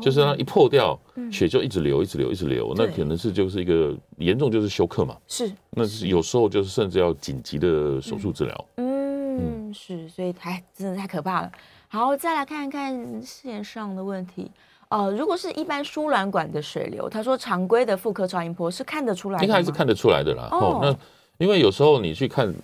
[0.00, 0.98] 就是它一破掉，
[1.30, 2.72] 血就一直流，一直流，一直流。
[2.76, 5.16] 那可能是就是一个严重就是休克嘛。
[5.28, 5.52] 是。
[5.70, 8.64] 那是有时候就是甚至要紧急的手术治疗。
[8.76, 11.52] 嗯，是，所以太真的太可怕了。
[11.88, 14.50] 好，再来看一看线上的问题。
[14.88, 20.48] 呃，如果是一般输卵管的水流，他说常规的妇科超音波是看得出来的，应该还是看得出来的啦。
[20.52, 22.54] 哦，那因为有时候你去看，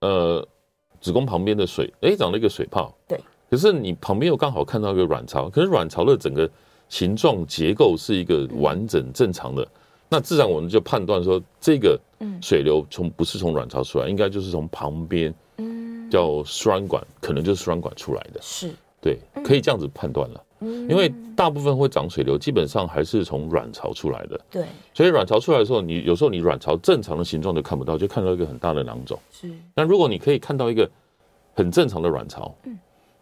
[0.00, 0.46] 呃，
[1.00, 3.18] 子宫旁边的水，哎，长了一个水泡，对。
[3.50, 6.48] 可是你旁边又刚好看到一个卵巢，可是卵巢的整个
[6.88, 9.68] 形状结构是一个完整正常的，嗯、
[10.08, 11.98] 那自然我们就判断说，这个
[12.42, 18.70] 水流从不是从卵巢出来，应该就是从旁边，嗯，叫输卵管，可能就是输卵管出来的，是。
[19.00, 24.40] 对，可以这样子判断了，因为大部分会长水流，基本上还是从卵巢出来的。
[24.50, 29.16] 对，所以卵巢出来的时候，你有时候你卵巢正常的形状都看不到，就看到一个很大的囊肿。
[29.30, 30.90] 是，那如果你可以看到一个
[31.54, 32.76] 很正常的卵巢，嗯，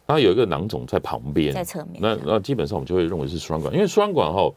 [0.06, 4.50] 然后有一个囊肿在旁边，在侧面，那那基本上我们就会认为是输卵管，因为输卵管哈，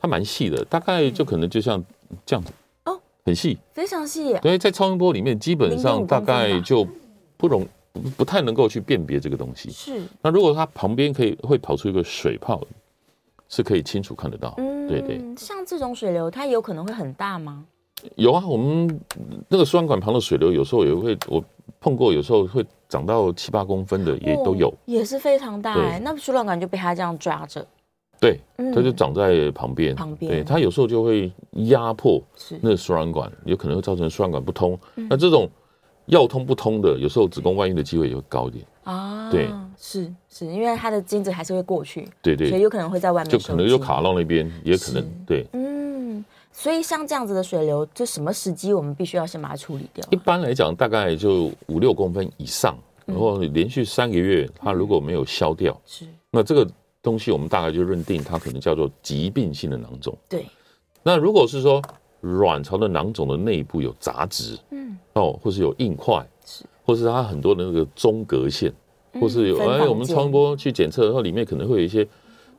[0.00, 1.82] 它蛮细的，大概就可能就像
[2.26, 2.52] 这样子
[2.84, 4.36] 哦，很细，非常细。
[4.42, 6.86] 所以在超音波里面，基本上大概就
[7.36, 7.66] 不容。
[7.92, 9.68] 不不太能够去辨别这个东西。
[9.68, 10.00] 是。
[10.22, 12.62] 那如果它旁边可以会跑出一个水泡，
[13.48, 14.54] 是可以清楚看得到。
[14.58, 15.20] 嗯，对对。
[15.36, 17.64] 像这种水流，它有可能会很大吗？
[18.14, 19.00] 有啊，我们
[19.48, 21.44] 那个输卵管旁的水流，有时候也会我
[21.78, 24.68] 碰过，有时候会长到七八公分的也都有。
[24.68, 26.00] 哦，也是非常大哎。
[26.02, 27.64] 那输卵管就被它这样抓着。
[28.20, 28.40] 对，
[28.74, 29.94] 它就长在旁边。
[29.94, 30.32] 旁边。
[30.32, 32.22] 对，它有时候就会压迫
[32.60, 34.78] 那个输卵管，有可能会造成输卵管不通。
[34.94, 35.48] 那这种。
[36.06, 39.30] 要通不通的，有时候子宫外孕的机会也会高一点啊。
[39.30, 45.46] 对，是是，因为它的精子还是会过去，对对，所以有可能会在外面，就可能就卡到那边，也可能对。
[45.52, 45.79] 嗯，
[46.52, 50.04] 所以像这样子的水流，就什么时机我们必须要先把它处理掉？
[50.10, 56.68] 一般来讲，大概就五六公分以上，然后连续三个月，它如果没有消掉，是那这个
[57.02, 60.16] 东西我们大概就认定它可能叫做疾病性的囊肿。
[60.28, 60.46] 对，
[61.02, 61.82] 那如果是说。
[62.22, 68.70] 卵巢的囊肿的内部有杂质，嗯，哦，或是有硬块，是，或是它很多的那个中隔线，
[69.18, 72.06] 或是有哎，我们超音波去检测，然后里面可能会有一些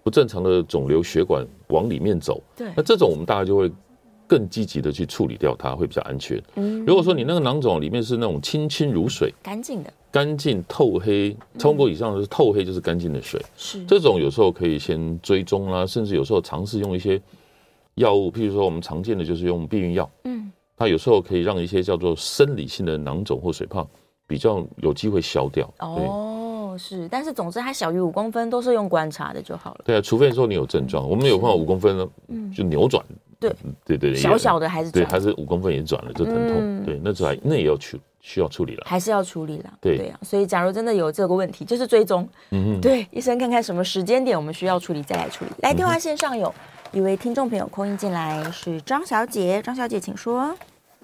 [0.04, 3.72] 不正常的肿瘤血管往里面走，对，那这种我们大概就会
[4.28, 6.42] 更积极的去处理掉它，会比较安全。
[6.56, 13.86] 嗯，如果说你那个囊肿里面是那种清清如水、干净的、干净透黑，超过以上的是透黑就是干净的水，是。
[13.86, 17.22] 这种有时候可以先追踪啦，甚至有时候尝试用一些。
[17.96, 23.86] 药物，譬如说我们常见的就是用避孕药，嗯，它有时候可以让一些叫做生理性的囊肿或水泡
[24.26, 25.72] 比较有机会消掉。
[25.80, 26.40] 哦，
[26.77, 29.81] 是，但是总之它小于五公分都是用观察的就好了。
[29.86, 32.07] 对啊，除非说你有症状，我们有碰到五公分呢，
[32.55, 33.03] 就扭转，
[33.39, 33.53] 对
[33.86, 40.19] 对对，小小的还是对，还是五公分也转了就疼痛，对，那还那也要去需要处理了，还是要处理了，对对啊。
[40.21, 45.51] 所以假如真的有这个问题，就是追踪，嗯嗯，对，医生看看什么时间点我们需要处理再来处理。
[45.62, 46.53] 来，电话线上有。
[46.93, 50.53] 一位听众朋友 call in 进来，是张小姐，张小姐请说。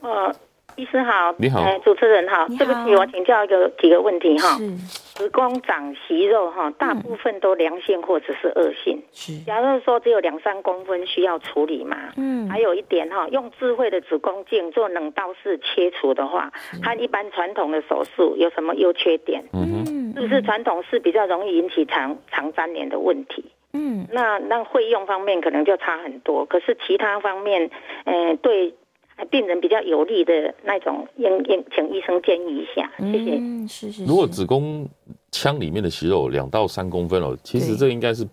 [0.01, 0.35] 呃，
[0.77, 4.55] 医师好，你好，哎主持人好，对不起，我请教一个几个问题哈。
[4.57, 4.69] 是，
[5.17, 9.01] 子宫长息肉哈，大部分都良性或者是恶性。
[9.11, 11.97] 是，假如说只有两三公分需要处理嘛？
[12.15, 16.51] 嗯，还有一点哈，用智慧的子宫镜做冷刀式切除的话，
[16.83, 19.43] 和一般传统的手术有什么优缺点？
[19.53, 23.43] 嗯，是不是传统是比较容易引起肠肠粘连的问题？
[23.73, 27.71] 嗯，那那费用方面可能就差很多，可是其他方面，
[28.05, 28.75] 嗯、呃，对
[29.25, 33.35] 病人比较有利的那种，应应请医生建议一下，谢谢。
[33.37, 34.05] 嗯，是是。
[34.05, 34.87] 如果子宫
[35.31, 38.27] 腔里面的息肉两到三公分哦，其实这应该是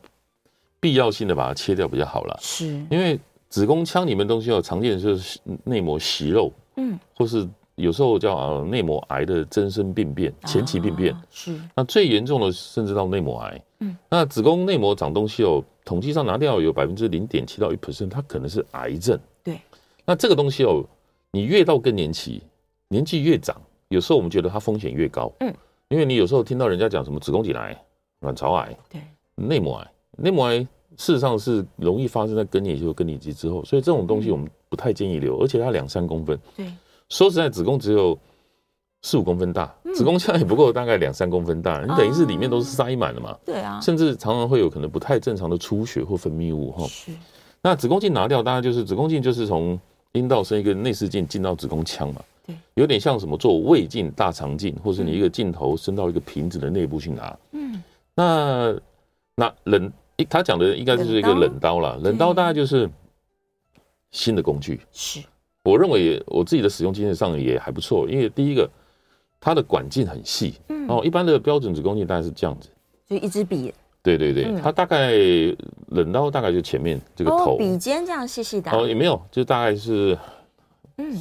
[0.81, 2.39] 必要性的把它切掉比较好了。
[2.41, 3.19] 是，因为
[3.49, 11.59] 子宫腔里面东西哦，常见的就是内膜息肉嗯，或是有时候叫啊内膜癌的增生病变、前期病变、啊、是。
[11.75, 19.19] 那最严重的甚至到内膜癌，嗯，那子宫内膜长东西哦，统计上拿掉有百分之零点七到一 percent，它可能是癌症。
[19.43, 19.59] 对，
[20.05, 20.85] 那这个东西哦，
[21.31, 22.43] 你越到更年期，
[22.89, 25.55] 年纪越长，有时候我们觉得它风险越高，嗯，
[25.89, 27.77] 因为你有时候听到人家讲什么子宫颈癌、
[28.21, 29.01] 卵巢癌，对，
[29.35, 30.67] 内膜癌，内膜癌。
[30.97, 36.39] 事实上是容易发生在更年期或更年期之后，所以这种东西我们不太建议留，而且它两三公分。
[36.57, 36.73] 对，
[37.09, 38.17] 说实在，子宫只有
[39.03, 43.37] 四五公分大，子宫腔也不够大概两三公分大，你等于是里面都是塞满了嘛。
[43.45, 46.87] 对啊，甚至常常会有可能不太正常的出血或分泌物哈。
[46.87, 47.11] 是。
[47.61, 49.77] 那子宫镜拿掉，当然就是子宫镜就是从
[50.15, 52.21] 阴道伸一个内视镜进到子宫腔嘛。
[52.45, 57.39] 对，有点像什么做胃镜、大肠镜，或是你一个镜头伸到一个瓶子的内部去拿。
[57.53, 57.81] 嗯。
[58.15, 58.75] 那
[59.37, 59.93] 那冷。
[60.31, 62.89] 他讲的应该就是一个冷刀啦，冷刀大概就是
[64.13, 64.81] 新的工具。
[64.93, 65.21] 是，
[65.65, 68.71] 我认为我自己的使用经验上也还不错，因为第一个
[69.41, 72.69] 它的管径很细，嗯，哦，一般的标准子宫镜大概是这样子，
[73.09, 73.75] 就一支笔。
[74.05, 75.11] 对对对，它大概
[75.95, 78.71] 冷刀大概就前面这个头，笔尖这样细细的。
[78.71, 80.17] 哦，也没有，就大概是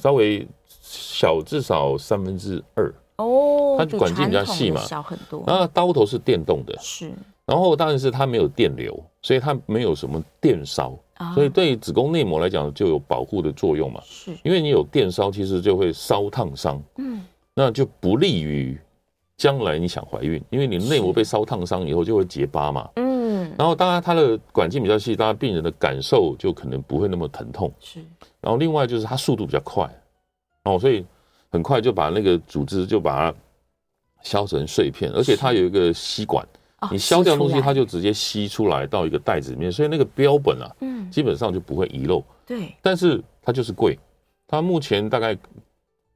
[0.01, 2.93] 稍微小至少三分之二。
[3.17, 5.43] 哦，它管径比较细嘛，小很多。
[5.45, 7.11] 那刀头是电动的，是。
[7.45, 10.97] 然后，当然是它没有电流，所以它没有什么电烧，
[11.35, 13.99] 所以对子宫内膜来讲就有保护的作用嘛。
[14.05, 17.21] 是，因为你有电烧，其实就会烧烫伤，嗯，
[17.53, 18.79] 那就不利于
[19.35, 23.12] 将来你想怀孕，因为你内膜被烧烫伤以后就会结疤嘛，嗯。
[23.57, 27.71] 然后，当然它的管径比较细，当然病人的感受就可能不会那么疼痛。
[27.79, 27.99] 是。
[28.41, 29.89] 然后，另外就是它速度比较快，
[30.63, 31.05] 哦，所以
[31.49, 33.37] 很快就把那个组织就把它
[34.21, 36.47] 削成碎片，而且它有一个吸管。
[36.91, 42.21] 你削掉东西，它就直接吸出来到一个袋子里面，所以那个标本啊，嗯，基本上就不会遗漏。
[42.45, 43.97] 对，但是它就是贵，
[44.45, 45.37] 它目前大概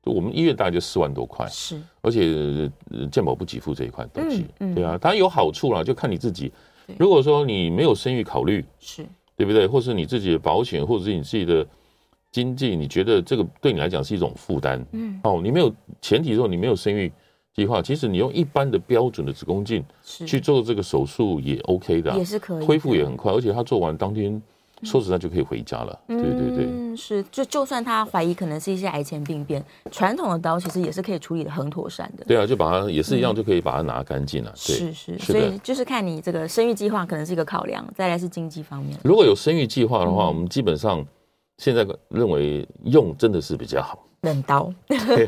[0.03, 2.69] 我们医院大概就四万多块，是，而且
[3.09, 4.45] 健保不给付这一块东西，
[4.75, 6.51] 对啊，它有好处啦，就看你自己。
[6.97, 9.05] 如果说你没有生育考虑，是。
[9.35, 9.67] 对不对？
[9.67, 11.63] 或是你自己的保险，或者是你自己的
[12.31, 15.71] 经济，你觉得这个对你来讲是一种负担，嗯，哦，你没有
[16.01, 17.11] 前提说你没有生育。
[17.53, 24.39] 计划其实你用一般的标准的子宫镜去做这个手术也 OK 的，也是可以，恢复也很快，而且他做完当天
[24.83, 25.99] 说实在就可以回家了。
[26.07, 32.23] 对对对，嗯，是就就算他怀疑可能是一些癌前病变，传统的刀其实也是可以处理的很妥善的。
[32.25, 34.51] 对啊，就把它也是一样，就可以把它拿干净了。
[34.55, 38.97] 是是，所以就是看你这个生育计划可能是一个考量，再来是经济方面。
[39.03, 41.05] 如果有生育计划的话，我们基本上
[41.57, 44.03] 现在认为用真的是比较好。
[44.21, 44.73] 冷刀，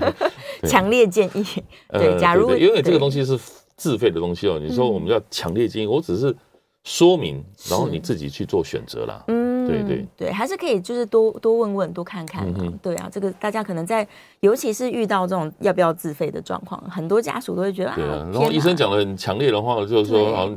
[0.68, 1.46] 强烈建议。
[1.90, 3.40] 对，假如因为这个东西是
[3.76, 6.36] 自费的东西哦，你说我们要强烈建议，我只是
[6.84, 9.24] 说明，然后你自己去做选择啦。
[9.28, 12.48] 嗯，对对对，还是可以，就是多多问问，多看看。
[12.58, 14.08] 嗯对啊，这个大家可能在，
[14.40, 18.30] 尤其是遇到这种要不要自费的状况，很多家属都会觉得啊。
[18.32, 20.50] 然后医生讲的很强烈的话，就是说啊。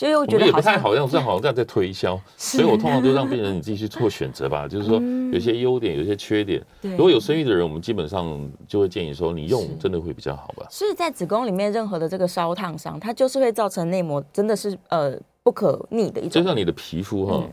[0.00, 4.64] 所以我觉得也不太好，像这好像在在推销， 所以我通常都让病人你自己去做选择吧。
[4.66, 4.98] 就是说，
[5.30, 6.64] 有些优点，有些缺点。
[6.80, 10.66] 如果有生育的人，我们基本上就会建议说，你用真的会比较好吧。
[10.70, 16.30] 所以在子宫里面，任何的这个烧烫伤，它就是会造成内膜真的是呃不可逆的一种。
[16.30, 17.44] 就像你的皮肤哈，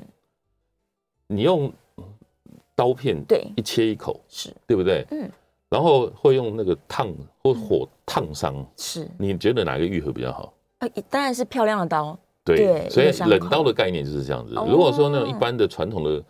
[1.28, 1.70] 你用
[2.78, 5.06] 刀片对一切一口是对不对？
[5.12, 5.30] 嗯，
[5.68, 10.54] 然后会用那个烫或火烫伤，是你觉得哪个愈合比较好？
[10.78, 12.18] 呃，当然是漂亮的刀。
[12.56, 14.54] 对，所以冷刀的概念就是这样子。
[14.68, 16.24] 如果说那种一般的传统的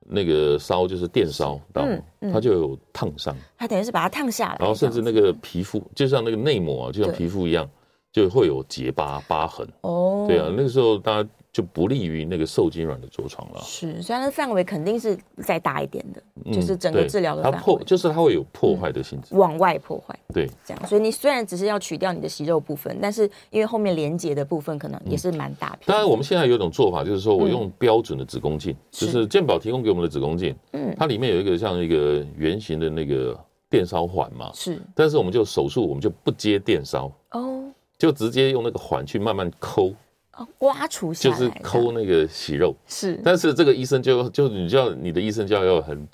[0.00, 1.86] 那个烧，就是电烧刀，
[2.32, 3.34] 它就有烫伤。
[3.56, 7.68] 它等于是把它烫下来，然后甚至那个皮肤，就像那个内膜啊，就像皮肤一样，
[8.12, 9.66] 就会有结疤疤痕。
[9.82, 11.28] 哦，对啊，那个时候大家。
[11.52, 13.60] 就不利于那个受精卵的着床了。
[13.60, 17.58] 是，虽然范围肯定是再大一点的，嗯、就是整个治疗的范围。
[17.58, 20.18] 它破，就是它会有破坏的性质、嗯，往外破坏。
[20.32, 20.86] 对，这样。
[20.86, 25.80] 所以你虽然只是要取掉你的息肉部分，但是因为后面连接的部分可能也是蛮大片。
[25.84, 33.38] 当然，我们现在有一种做法，就是说我用标准的子宫镜，嗯、就是健保提供给我们的子宫镜，嗯，它里面有一个像一个圆形的那个
[33.68, 34.80] 电烧环嘛，是。
[34.94, 37.64] 但是我们就手术，我们就不接电烧，哦，
[37.98, 39.92] 就直接用那个环去慢慢抠。
[40.58, 46.08] 刮除下来就是抠那个息肉，是，但是这个医生就就你就要你的医生就要有很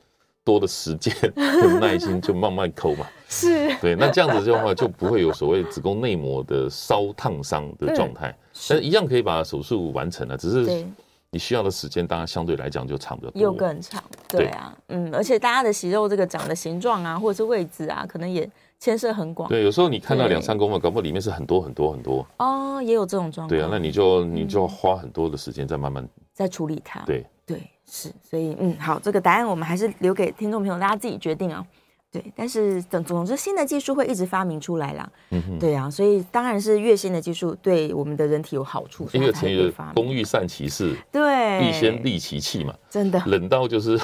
[0.45, 3.07] 多的时间、 很耐心，就慢慢抠嘛。
[3.29, 8.37] 是，对，那这样子的话就不会有所谓子宫内膜的烧烫伤的状态，
[8.69, 8.85] 但是。
[8.85, 10.85] 一样可以把手术完成了，只是
[11.31, 14.03] 你需要的时间当然相对来讲就长得多，又更长。
[14.29, 18.51] 对啊，嗯，而且大家的息肉这个长的形状啊，或者是位置啊，可能也。
[18.81, 23.49] 牵涉很广，对，有时候你看到两三公分，搞不好里面是很多很多很多哦，也有这种状况。
[23.49, 27.01] 对啊，那你就你就要花很多的时间再慢慢再处理它。
[27.01, 31.67] 对对是，所以嗯，好，这个答案我们还是留给听众朋友大家自己决定啊。
[32.11, 35.11] 对，但是总总之，新的技术会一直发明出来啦。
[35.31, 39.07] 嗯哼，对啊，所以当然是越新的技术对我们的人体有好处。
[39.13, 42.75] 因为成语“工欲善其事，对，必先利其器”嘛。
[42.89, 44.01] 真的，冷到就是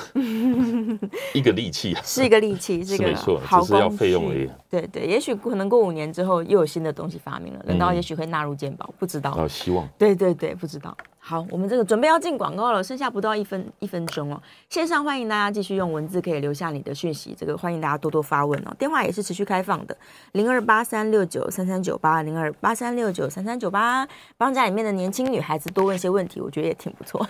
[1.33, 4.51] 一个利器啊，是一个利器， 是没错，只是要费用而已。
[4.69, 9.31] 对对，也许可能过五年之后又有新的东西发明了，冷到也许会纳入健保，不知道。
[9.31, 9.89] 啊，希望。
[9.97, 10.95] 对对对，不知道。
[11.27, 14.39] 好，我们这个准备要进广告了，剩下不到一分一分钟哦。
[14.69, 18.77] 线上欢迎大家继续用文字可以留下你的讯息，这个欢迎大家多多发问哦。
[18.79, 19.97] 电话也是持续开放的，
[20.33, 24.07] 零二八三六九三三九八，零二八三六九三三九八，
[24.37, 27.27] 帮家里面的年轻女孩子多问些问题，我觉得也挺不错。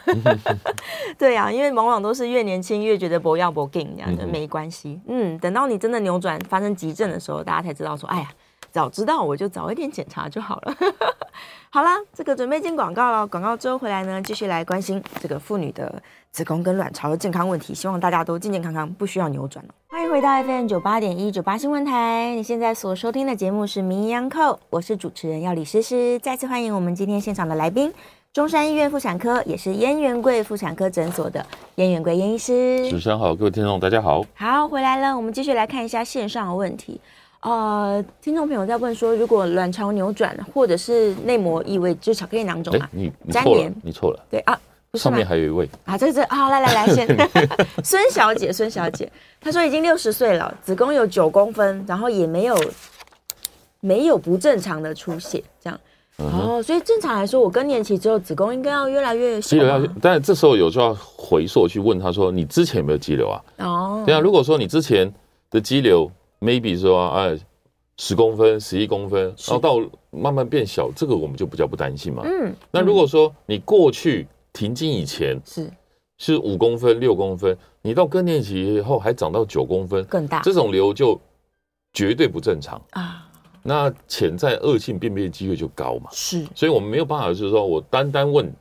[1.17, 5.01] 对呀、啊，因为往往都是越年轻越觉得不要不紧这样的，没关系。
[5.07, 8.29] 嗯，等到你真的扭转发生急症的时候，大家才知道说，哎呀。
[8.75, 10.77] 早知道我就早一点检查就好了。
[11.71, 13.25] 好啦，这个准备进广告了。
[13.25, 16.03] 广告之后回来呢，继续来关心这个妇女的
[16.33, 17.73] 子宫跟卵巢的健康问题。
[17.73, 19.75] 希望大家都健健康康，不需要扭转了。
[19.87, 22.35] 欢迎回到 FM 九八点一九八新闻台。
[22.35, 26.19] 你现在所收听的节目是《名医央叩》，我是主持人要李诗诗。
[26.19, 27.95] 再次欢迎我们今天现场的来宾，
[28.33, 31.47] 中山医院妇产科也是燕元贵妇产科诊所的
[31.77, 32.91] 燕元贵燕医师。
[32.91, 34.25] 主持人好，各位听众大家好。
[34.35, 37.01] 好，回来了，我们继续来看一下线上的问题。
[37.45, 44.59] 呃，听众朋友在问说，如果卵巢扭转，或者是内膜异位，就是巧克力囊肿啊，你你错了，你错了，对啊，
[44.95, 45.69] 上面还有一位。
[45.85, 47.07] 啊，这个这啊，来来来，先，
[47.85, 52.57] 孙小姐，孙小姐，她说已经六十岁了，子宫有九公分，然后也没有
[53.81, 55.79] 没有不正常的出血，这样，
[56.21, 63.43] 嗯、哦，所以正常来说，我更年期之后，子宫应该要越来越小，肌瘤要，但这时候有就要回溯去问她说，你之前有没有肌瘤啊？
[63.59, 65.13] 哦，对啊，如果说你之前
[65.51, 66.11] 的肌瘤。
[66.41, 67.39] Maybe 说哎，
[67.99, 69.79] 十公分、十一公分，然后到
[70.11, 72.23] 慢慢变小，这个我们就比较不担心嘛。
[72.25, 75.71] 嗯，那如果说你过去停经以前是
[76.19, 81.21] 是五公分、六公分，你到更年期以后还长到九公分，更大，这种瘤就
[81.93, 83.29] 绝对不正常啊。
[83.63, 86.11] 那潜在恶性病变机会就高嘛。
[86.13, 88.53] 是，所以我们没有办法，就是说我单单问。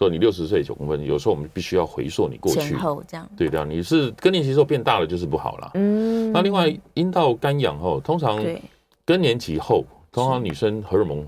[0.00, 5.72] 说你六十岁九公分，有时候我们必须要回溯你过去前后这样，对的，你是更年期时候变大了就是不好了。
[5.74, 8.42] 嗯，那另外阴道干痒后，通常
[9.04, 11.22] 更年期后，通常女生荷尔蒙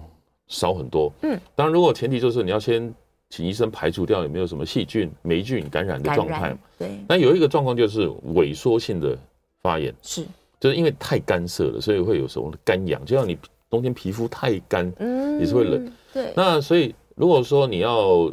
[0.46, 1.12] 少很多。
[1.20, 2.90] 嗯，当然如果前提就是你要先
[3.28, 6.56] 请医生排除掉有没有什么细菌、霉菌感染的状态。
[6.78, 9.14] 对，那有一个状况就是萎缩性的
[9.60, 10.24] 发炎，是
[10.58, 13.36] 就是因为太干涩了，所以会有时候干痒，就像你
[13.68, 15.92] 冬天皮肤太干，嗯，也是会冷。
[16.14, 18.32] 对，那所以如果说你要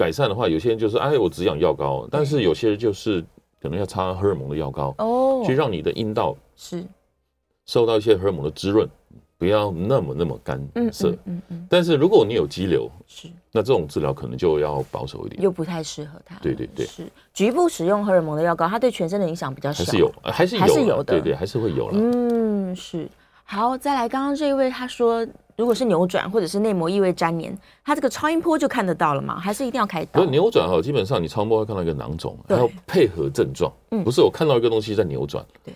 [0.00, 3.22] 改善的话，有些人就是哎，我只养药膏，但是有些人就是
[3.60, 6.82] 可能要擦荷尔蒙的药膏哦，去让你的阴道是
[7.66, 8.88] 受到一些荷尔蒙的滋润，
[9.36, 10.58] 不要那么那么干
[10.90, 11.14] 涩。
[11.26, 11.66] 嗯嗯。
[11.68, 16.34] 但是如果你有肌瘤，是那这种治疗可能就要保守一点，又不太适合它。
[16.40, 21.92] 对对对，是局部使用荷尔蒙的药膏，它对全身的影响比较小，还是有，还是有，还是有的，对对，还是会有了。
[21.94, 23.06] 嗯，是。
[23.50, 25.26] 好，再来，刚刚这一位他说。
[25.56, 29.38] 如果是扭转或者是内膜异位粘连，他这个超音波就看得到了吗？
[29.38, 30.22] 还是一定要开刀？
[30.22, 33.70] 不扭转哈，基本上你超音波会看到一个囊肿，还要配合症状。
[33.90, 35.44] 嗯，不是我看到一个东西在扭转。
[35.62, 35.74] 对，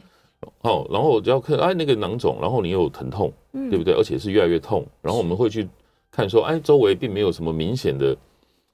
[0.62, 3.92] 哦，然后我就要看哎那个囊肿，然后你有疼痛，嗯，对不对？
[3.92, 5.68] 而且是越来越痛，然后我们会去
[6.10, 8.16] 看说，哎，周围并没有什么明显的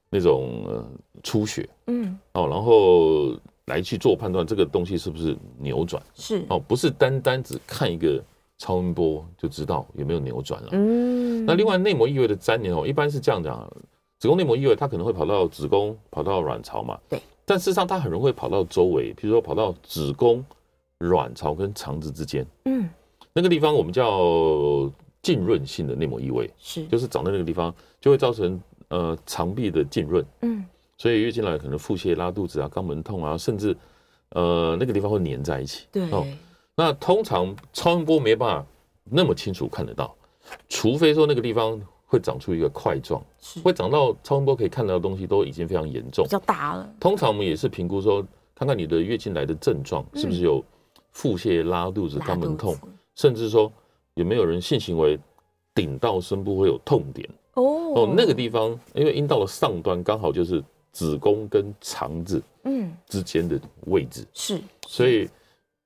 [0.09, 0.85] 那种呃
[1.23, 3.35] 出血，嗯，哦，然后
[3.65, 6.01] 来去做判断，这个东西是不是扭转？
[6.15, 8.23] 是哦，不是单单只看一个。
[8.61, 10.69] 超音波就知道有没有扭转了。
[10.73, 13.67] 嗯，那另外内膜异位的粘连哦，一般是这样讲，
[14.19, 16.99] 子宫内膜异位它可能会跑到子宫，跑到卵巢嘛。
[17.09, 17.19] 对。
[17.43, 20.45] 但事实上它很容易跑到周围，比如说跑到子宫、
[20.99, 22.45] 卵巢跟肠子之间。
[22.65, 22.87] 嗯。
[23.33, 24.87] 那个地方我们叫
[25.23, 30.23] 浸润性的内膜异位，是，就是长在那个地方就会造成呃肠壁的浸润。
[30.43, 30.63] 嗯。
[30.99, 33.75] 所以月经来可能腹泻、拉肚子啊、肛门痛啊，甚至
[34.33, 35.87] 呃那个地方会粘在一起。
[35.91, 36.07] 对。
[36.11, 36.27] 哦。
[36.83, 38.67] 那通常超音波没办法
[39.03, 40.15] 那么清楚看得到，
[40.67, 43.23] 除非说那个地方会长出一个块状，
[43.63, 46.91] 会长到超音波可以看到的东西都已经非常严重，比较大了。
[46.99, 48.25] 通常我们也是评估说，
[48.55, 50.63] 看看你的月经来的症状是不是有
[51.11, 52.75] 腹泻、拉肚子、肛门痛，
[53.13, 53.71] 甚至说
[54.15, 55.19] 有没有人性行为
[55.75, 57.29] 顶到深部会有痛点。
[57.53, 57.63] 哦。
[57.93, 62.91] 哦，那个地方因为阴道的上端刚好就是子宫跟肠子嗯。
[63.05, 65.29] 之间的位置是，所以。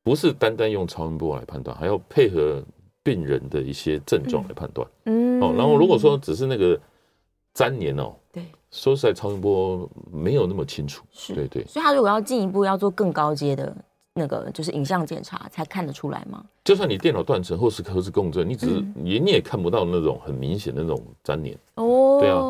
[0.06, 2.64] 不是单单用超音波来判断，还要配合
[3.02, 4.88] 病人的一些症状来判断。
[5.06, 6.80] 嗯，哦，然后如果说只是那个
[7.56, 11.04] 粘连哦，对，说实在，超音波没有那么清楚。
[11.12, 11.66] 是，对对。
[11.66, 13.76] 所以他如果要进一步要做更高阶的
[14.14, 16.46] 那个，就是影像检查，才看得出来吗？
[16.64, 21.58] 就算你电脑断层或是核磁共振，你只是你你也看不到那种很明显的那种粘连。
[21.74, 22.42] 哦，对啊，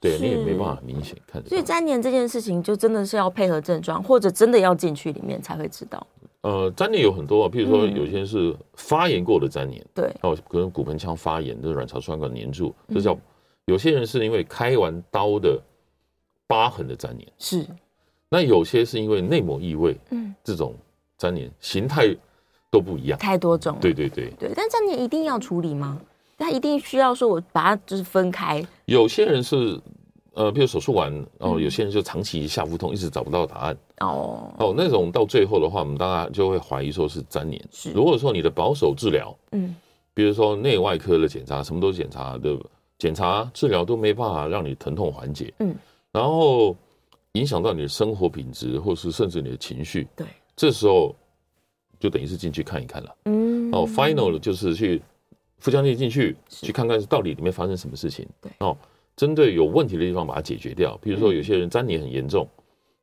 [0.00, 1.44] 对你也没办法明显看。
[1.46, 6.06] 所以粘连这件事情，就真的是要配合症状，或者真的要进去里面才会知道。
[6.46, 13.18] 呃，粘连有很多，譬如说有些是发炎过的粘连，对，哦，可能骨盆腔发炎，就是卵巢输卵管粘住，这叫
[13.64, 15.60] 有些人是因为开完刀的
[16.46, 17.66] 疤痕的粘连，是。
[18.28, 20.72] 那有些是因为内膜异位，嗯，这种
[21.18, 22.14] 粘连形态
[22.70, 23.80] 都不一样，太多种了。
[23.80, 26.00] 对对对对，但粘连一定要处理吗？
[26.38, 28.64] 它一定需要说我把它就是分开？
[28.84, 29.80] 有些人是。
[30.36, 33.76] 呃，比如手术完，然后有些人就长期下腹痛，一直找不到答案。
[34.00, 37.68] 哦哦，那种到最后的话，我们大家就会怀疑说是粘连。
[37.72, 39.74] 是，如果说你的保守治疗，嗯，
[40.12, 42.54] 比如说内外科的检查，什么都检查的
[42.98, 45.74] 检查治疗都没办法让你疼痛缓解，嗯，
[46.12, 46.76] 然后
[47.32, 51.16] 影响到你的生活品质，或是甚至你的情绪，对，这时候
[51.98, 53.16] 就等于是进去看一看了。
[53.24, 55.00] 嗯，哦，final 就是去
[55.56, 58.28] 腹腔镜进去去看看到底里面发生什么事情。
[58.42, 58.76] 对，哦。
[59.16, 62.46] 针对有问题的地方把它解决掉，比如说有些人粘连很严重，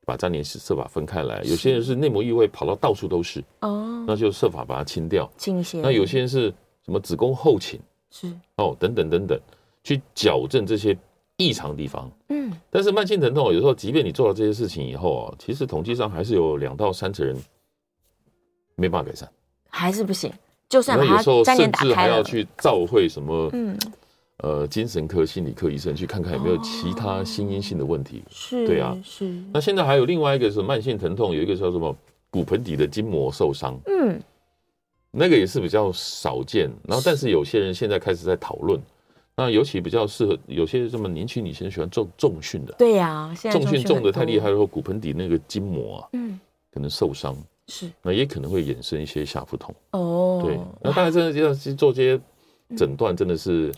[0.05, 5.27] 把粘连设法分开来；有些人是内膜异位跑到到处都是，哦，那就设法把它清掉。
[5.37, 5.81] 清些。
[5.81, 6.53] 那有些人是
[6.85, 7.79] 什么子宫后倾，
[8.11, 9.39] 是哦，等等等等，
[9.83, 10.95] 去矫正这些
[11.37, 12.11] 异常地方。
[12.29, 17.35] 嗯，但是慢性疼痛有时候，即便你做了这些事情以后啊，其实统计上还是有两到三成人
[18.75, 19.27] 没办法改善，
[19.69, 20.31] 还是不行。
[20.69, 23.75] 就算有时候甚至还要去照会什么，嗯。
[24.39, 28.23] 呃，精神科、心理科医生去看看有没有其他心因性的问题。
[28.29, 29.31] 是，对啊，是。
[29.53, 31.95] 那现在还有另外一个是慢性疼痛，有一个叫什么
[32.31, 33.79] 骨盆底的筋膜受伤。
[33.85, 34.19] 嗯，
[35.11, 36.69] 那个也是比较少见。
[36.87, 38.81] 然后，但是有些人现在开始在讨论。
[39.35, 42.73] 那尤其比较适合有些这么年轻女生喜欢重重训的。
[42.77, 46.39] 对呀，重训重的太厉害的话，骨盆底那个筋膜啊，嗯，
[46.71, 47.35] 可能受伤。
[47.67, 47.89] 是。
[48.01, 49.73] 那也可能会衍生一些下腹痛。
[49.91, 50.41] 哦。
[50.43, 50.59] 对。
[50.81, 52.19] 那当然，真的要去做这些
[52.75, 53.71] 诊断，真的是。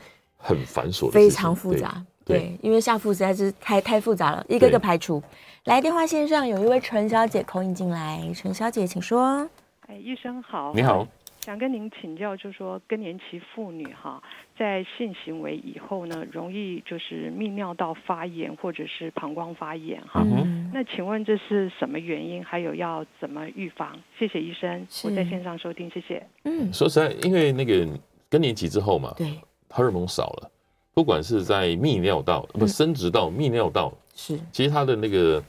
[0.46, 2.06] 很繁琐，非常复杂。
[2.24, 5.22] 对，对，因为下腹实在是太太复杂了，一个个排除。
[5.66, 9.50] 来，电话线上有一位陈小姐口音进来，陈小姐请说。
[9.88, 11.08] 哎，医生好，你好，
[11.42, 14.22] 想跟您请教，就是说更年期妇女哈，
[14.58, 20.24] 在性行为以后呢，容易就是泌尿道发炎或者是膀胱发炎哈。
[20.24, 20.72] 嗯。
[20.74, 22.44] 那请问这是什么原因？
[22.44, 23.96] 还有要怎么预防？
[24.18, 26.26] 谢谢医生，我在线上收听，谢谢。
[26.44, 27.88] 嗯，说实在，因为那个
[28.30, 29.40] 更年期之后嘛，对。
[29.76, 30.50] 荷尔蒙少了，
[30.94, 35.44] 不管是在泌尿道，不生殖道、泌尿道，是，其实它的那个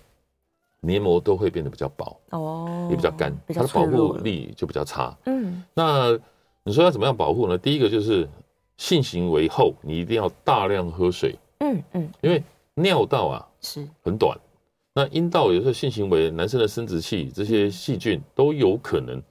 [0.81, 5.17] 黏膜都会变得比较薄，哦，也比较干，它的保护力就比较差。
[5.27, 6.19] 嗯，那
[6.65, 7.57] 你说要怎么样保护呢？
[7.57, 8.29] 第一个就是
[8.77, 11.37] 性行为后你一定要大量喝水。
[11.61, 12.43] 嗯嗯，因为
[12.75, 14.37] 尿道啊是很短，
[14.93, 19.23] 那阴道有时候性行为，男生的生殖器这些细菌都有可能。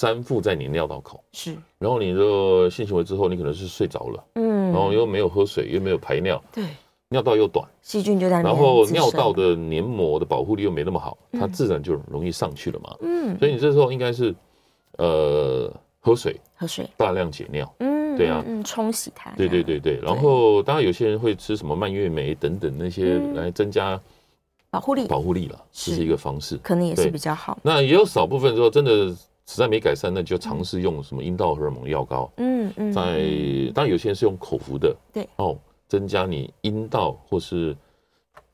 [0.00, 1.22] 粘附在你尿道口。
[1.32, 6.64] 是，然后你的性行为之后，你可能是睡着了，嗯，然后又没有喝水，又没有排尿，对，
[7.10, 14.34] 尿道又短，细菌就在，然后尿道的黏膜的保护力又没那么好，它自然就容易上去了嘛，嗯，所以你这时候应该是，
[14.96, 24.00] 呃，喝水，喝水，大量解尿，嗯，对啊，嗯，冲洗它，对对对对，然后当然有些人会吃什么蔓越莓等等那些来增加
[24.70, 26.96] 保护力，保护力了，这是一个方式，可能也。
[26.96, 27.58] 是比较好。
[27.62, 29.14] 那也有少部分说真的。
[29.50, 32.30] 实在没改善，那就尝试用什么阴道荷尔蒙药膏。
[32.36, 33.02] 嗯嗯，在
[33.74, 35.28] 当然有些人是用口服的，对。
[35.36, 37.76] 哦，增加你阴道或是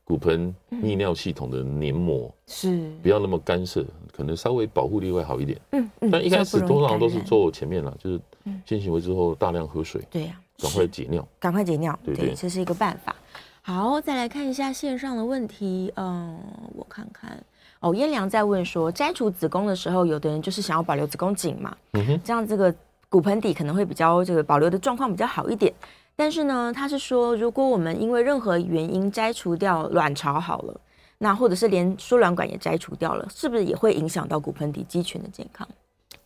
[0.04, 2.90] 骨盆泌尿系统的黏膜，是。
[3.02, 5.60] 不要那么干涉，可能稍微保护力会好一点。
[5.72, 8.18] 嗯嗯，但一开始通常都是做前面了，就是
[8.64, 13.14] 性行为之后大量喝水，对呀，赶快解尿，赶快解尿，对对，这是一个办法。
[13.60, 16.38] 好，再来看一下线上的问题，嗯，
[16.74, 17.44] 我看看。
[17.80, 22.74] 哦，燕良在问说，摘除子宫的时候，有的人就是想要保留子宫颈嘛，嗯哼，这样这个
[23.08, 25.72] 骨盆底可能会比较这个保留的状况比较好一点。
[26.16, 30.80] 但是呢，他是说，如果我们因为任何原因摘除掉卵巢好了，
[31.18, 35.68] 那或者是连输卵管也摘除掉了，是不是也会影响到骨盆底肌群的健康？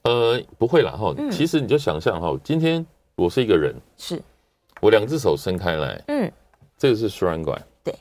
[0.02, 2.86] 呃，不会啦哈，其实你就想象哈，今天
[3.16, 4.22] 我是一个人，是
[4.80, 6.32] 我两只手伸开来，嗯，
[6.78, 7.92] 这个是输卵管，对，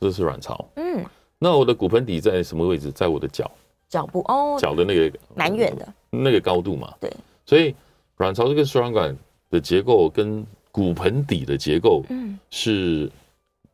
[0.00, 1.04] 这是卵巢，嗯。
[1.42, 2.92] 那我的骨盆底在什么位置？
[2.92, 3.50] 在我的脚，
[3.88, 6.94] 脚部哦，脚的那个蛮远的那个高度嘛。
[7.00, 7.10] 对，
[7.46, 7.74] 所以
[8.18, 9.16] 卵巢这个输卵管
[9.48, 13.10] 的结构跟骨盆底的结构嗯是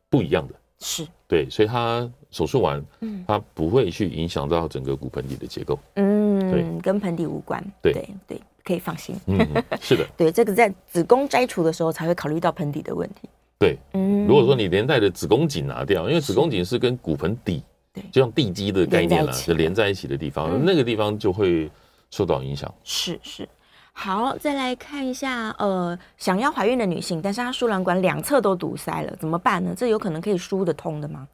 [0.09, 0.55] 不一样的。
[0.79, 5.77] 是，对，所以它手术完，嗯，它不会去影响到整个骨盆底的结构。
[5.95, 7.61] 嗯，对，跟盆底无关。
[7.81, 9.13] 对对对，可以放心。
[9.25, 9.45] 嗯，
[9.81, 10.07] 是的。
[10.15, 13.27] 对，这个在子宫摘除的时候才会考虑到盆底的问题。
[13.59, 21.69] 对，嗯，如果说你连带的子宫颈拿掉，因为子宫颈是跟骨盆底，对，就像地基的概念了，就连在一起的地方，那个地方就会
[22.11, 22.71] 受到影响。
[22.83, 23.47] 是是，
[23.93, 29.73] 好，再来看一下，呃，想要怀孕的女性，但是她输卵管两侧都堵塞了，怎么办呢？
[29.75, 31.27] 这有可能可以输得通的吗？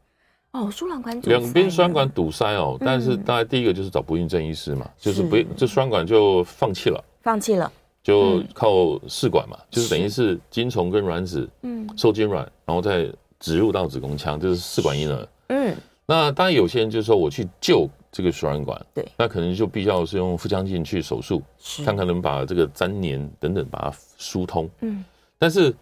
[0.52, 5.24] 哦，输卵管两边输卵管堵塞哦，但是大概第一个就是找不孕症医师嘛，就是。
[5.24, 7.72] 不这输卵管就放弃了，放弃了，
[8.04, 15.76] 就靠试管嘛，就是等于是精虫跟卵子，嗯，受精卵，然后再植入到子宫腔，就是试管婴儿，嗯，
[16.06, 21.42] 那当然有些人就是说我去救这个输卵管，对，那可能就必须是用腹腔镜去手术，
[21.84, 25.04] 看看能把这个粘连等等把它疏通，嗯，
[25.40, 25.74] 但是。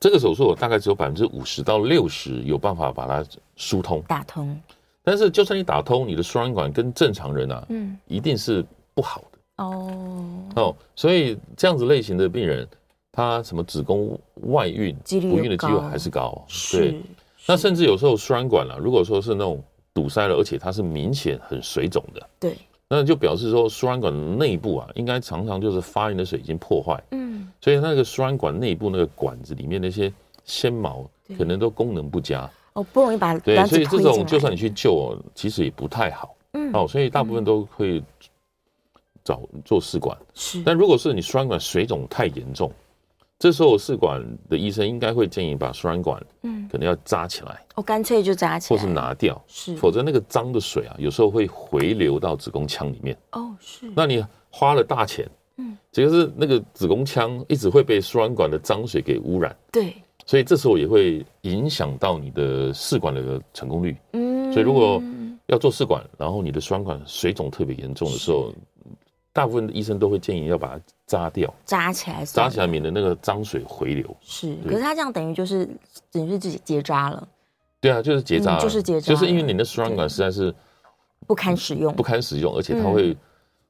[0.00, 4.02] 这个手术大概只有百分之五十到六十有办法把它疏通。
[4.08, 4.60] 打通，
[5.02, 9.25] 但是就算你打通，你的输卵管跟正常人啊，嗯，一定是不好的
[9.56, 9.92] 哦。
[10.56, 12.66] 哦，所以这样子类型的病人，
[13.12, 17.00] 他什么子宫外孕、不孕的机会还是高，对。
[17.46, 19.62] 那甚至有时候输卵管啊，如果说是那种
[19.94, 22.56] 堵塞了，而且它是明显很水肿的，对。
[22.88, 30.12] 那就表示说，输卵管内部啊，应该常常就是发炎的水已经破坏，嗯，所以那个输卵管内部那个管子里面那些
[30.44, 31.04] 纤毛
[31.36, 38.00] 可能都功能不佳，哦，不容易把对，所以这种就算你去救，其实也不太好，嗯，哦，所以大部分都会
[39.26, 42.72] 找做试管，是，但如果是你输卵管水肿太严重。
[43.38, 65.02] 这时候试管的医生应该会建议把输卵管，嗯，可能要扎起来，哦，干脆就扎起来，或是拿掉，是，否则那个脏的水啊，有时候会回流到子宫腔里面，哦，是，那你花了大钱，嗯，这个是那个子宫腔一直会被输卵管的脏水给污染，对，所以这时候也会影响到你的试管的成功率，嗯，所以如果
[65.48, 68.50] 要做试管，然后你的输卵管水肿特别严重的时候。
[69.36, 74.16] 大部分的医生都会建议要把它扎掉，扎起来，扎起来，免得那个脏水回流。
[74.22, 75.68] 是，可是它这样等于就是
[76.10, 77.28] 等于是自己结扎了。
[77.78, 80.54] 对啊，就是结扎，就是结扎，就是因为你的输卵管实在是
[81.26, 83.14] 不堪使用，不堪使用，而且它会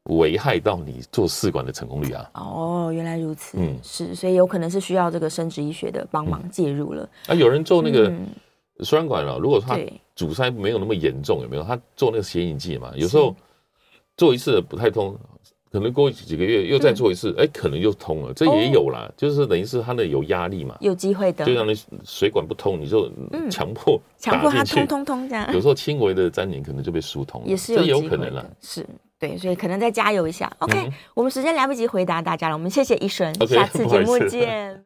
[0.04, 2.30] 危害到你做试管的成功率啊。
[2.34, 7.10] 哦，原来如此，嗯，是，所以有可能是需要这个生殖医学的帮忙介入了。
[7.26, 8.08] 啊，有人做那个
[8.84, 9.76] 输卵管了，如果他
[10.14, 11.64] 阻塞没有那么严重，有没有？
[11.64, 13.34] 他做那个显影剂嘛，有时候
[14.16, 15.18] 做一次不太通。
[15.76, 23.12] 可能过几个月又再做一次，哎、嗯，可能又通了，这也有啦，哦、就是等于是它的有压力嘛，有机会的，就让你水管不通，你就
[23.50, 28.86] 强迫 强、嗯、迫它通通通这样，有时候轻微的粘连可能就被疏通了，也是有可能了，是
[29.18, 30.50] 对，所以可能再加油一下。
[30.60, 34.82] OK，、嗯、我们时间来不及回答大家了，我们谢谢医生，Okay, 下次 节目见。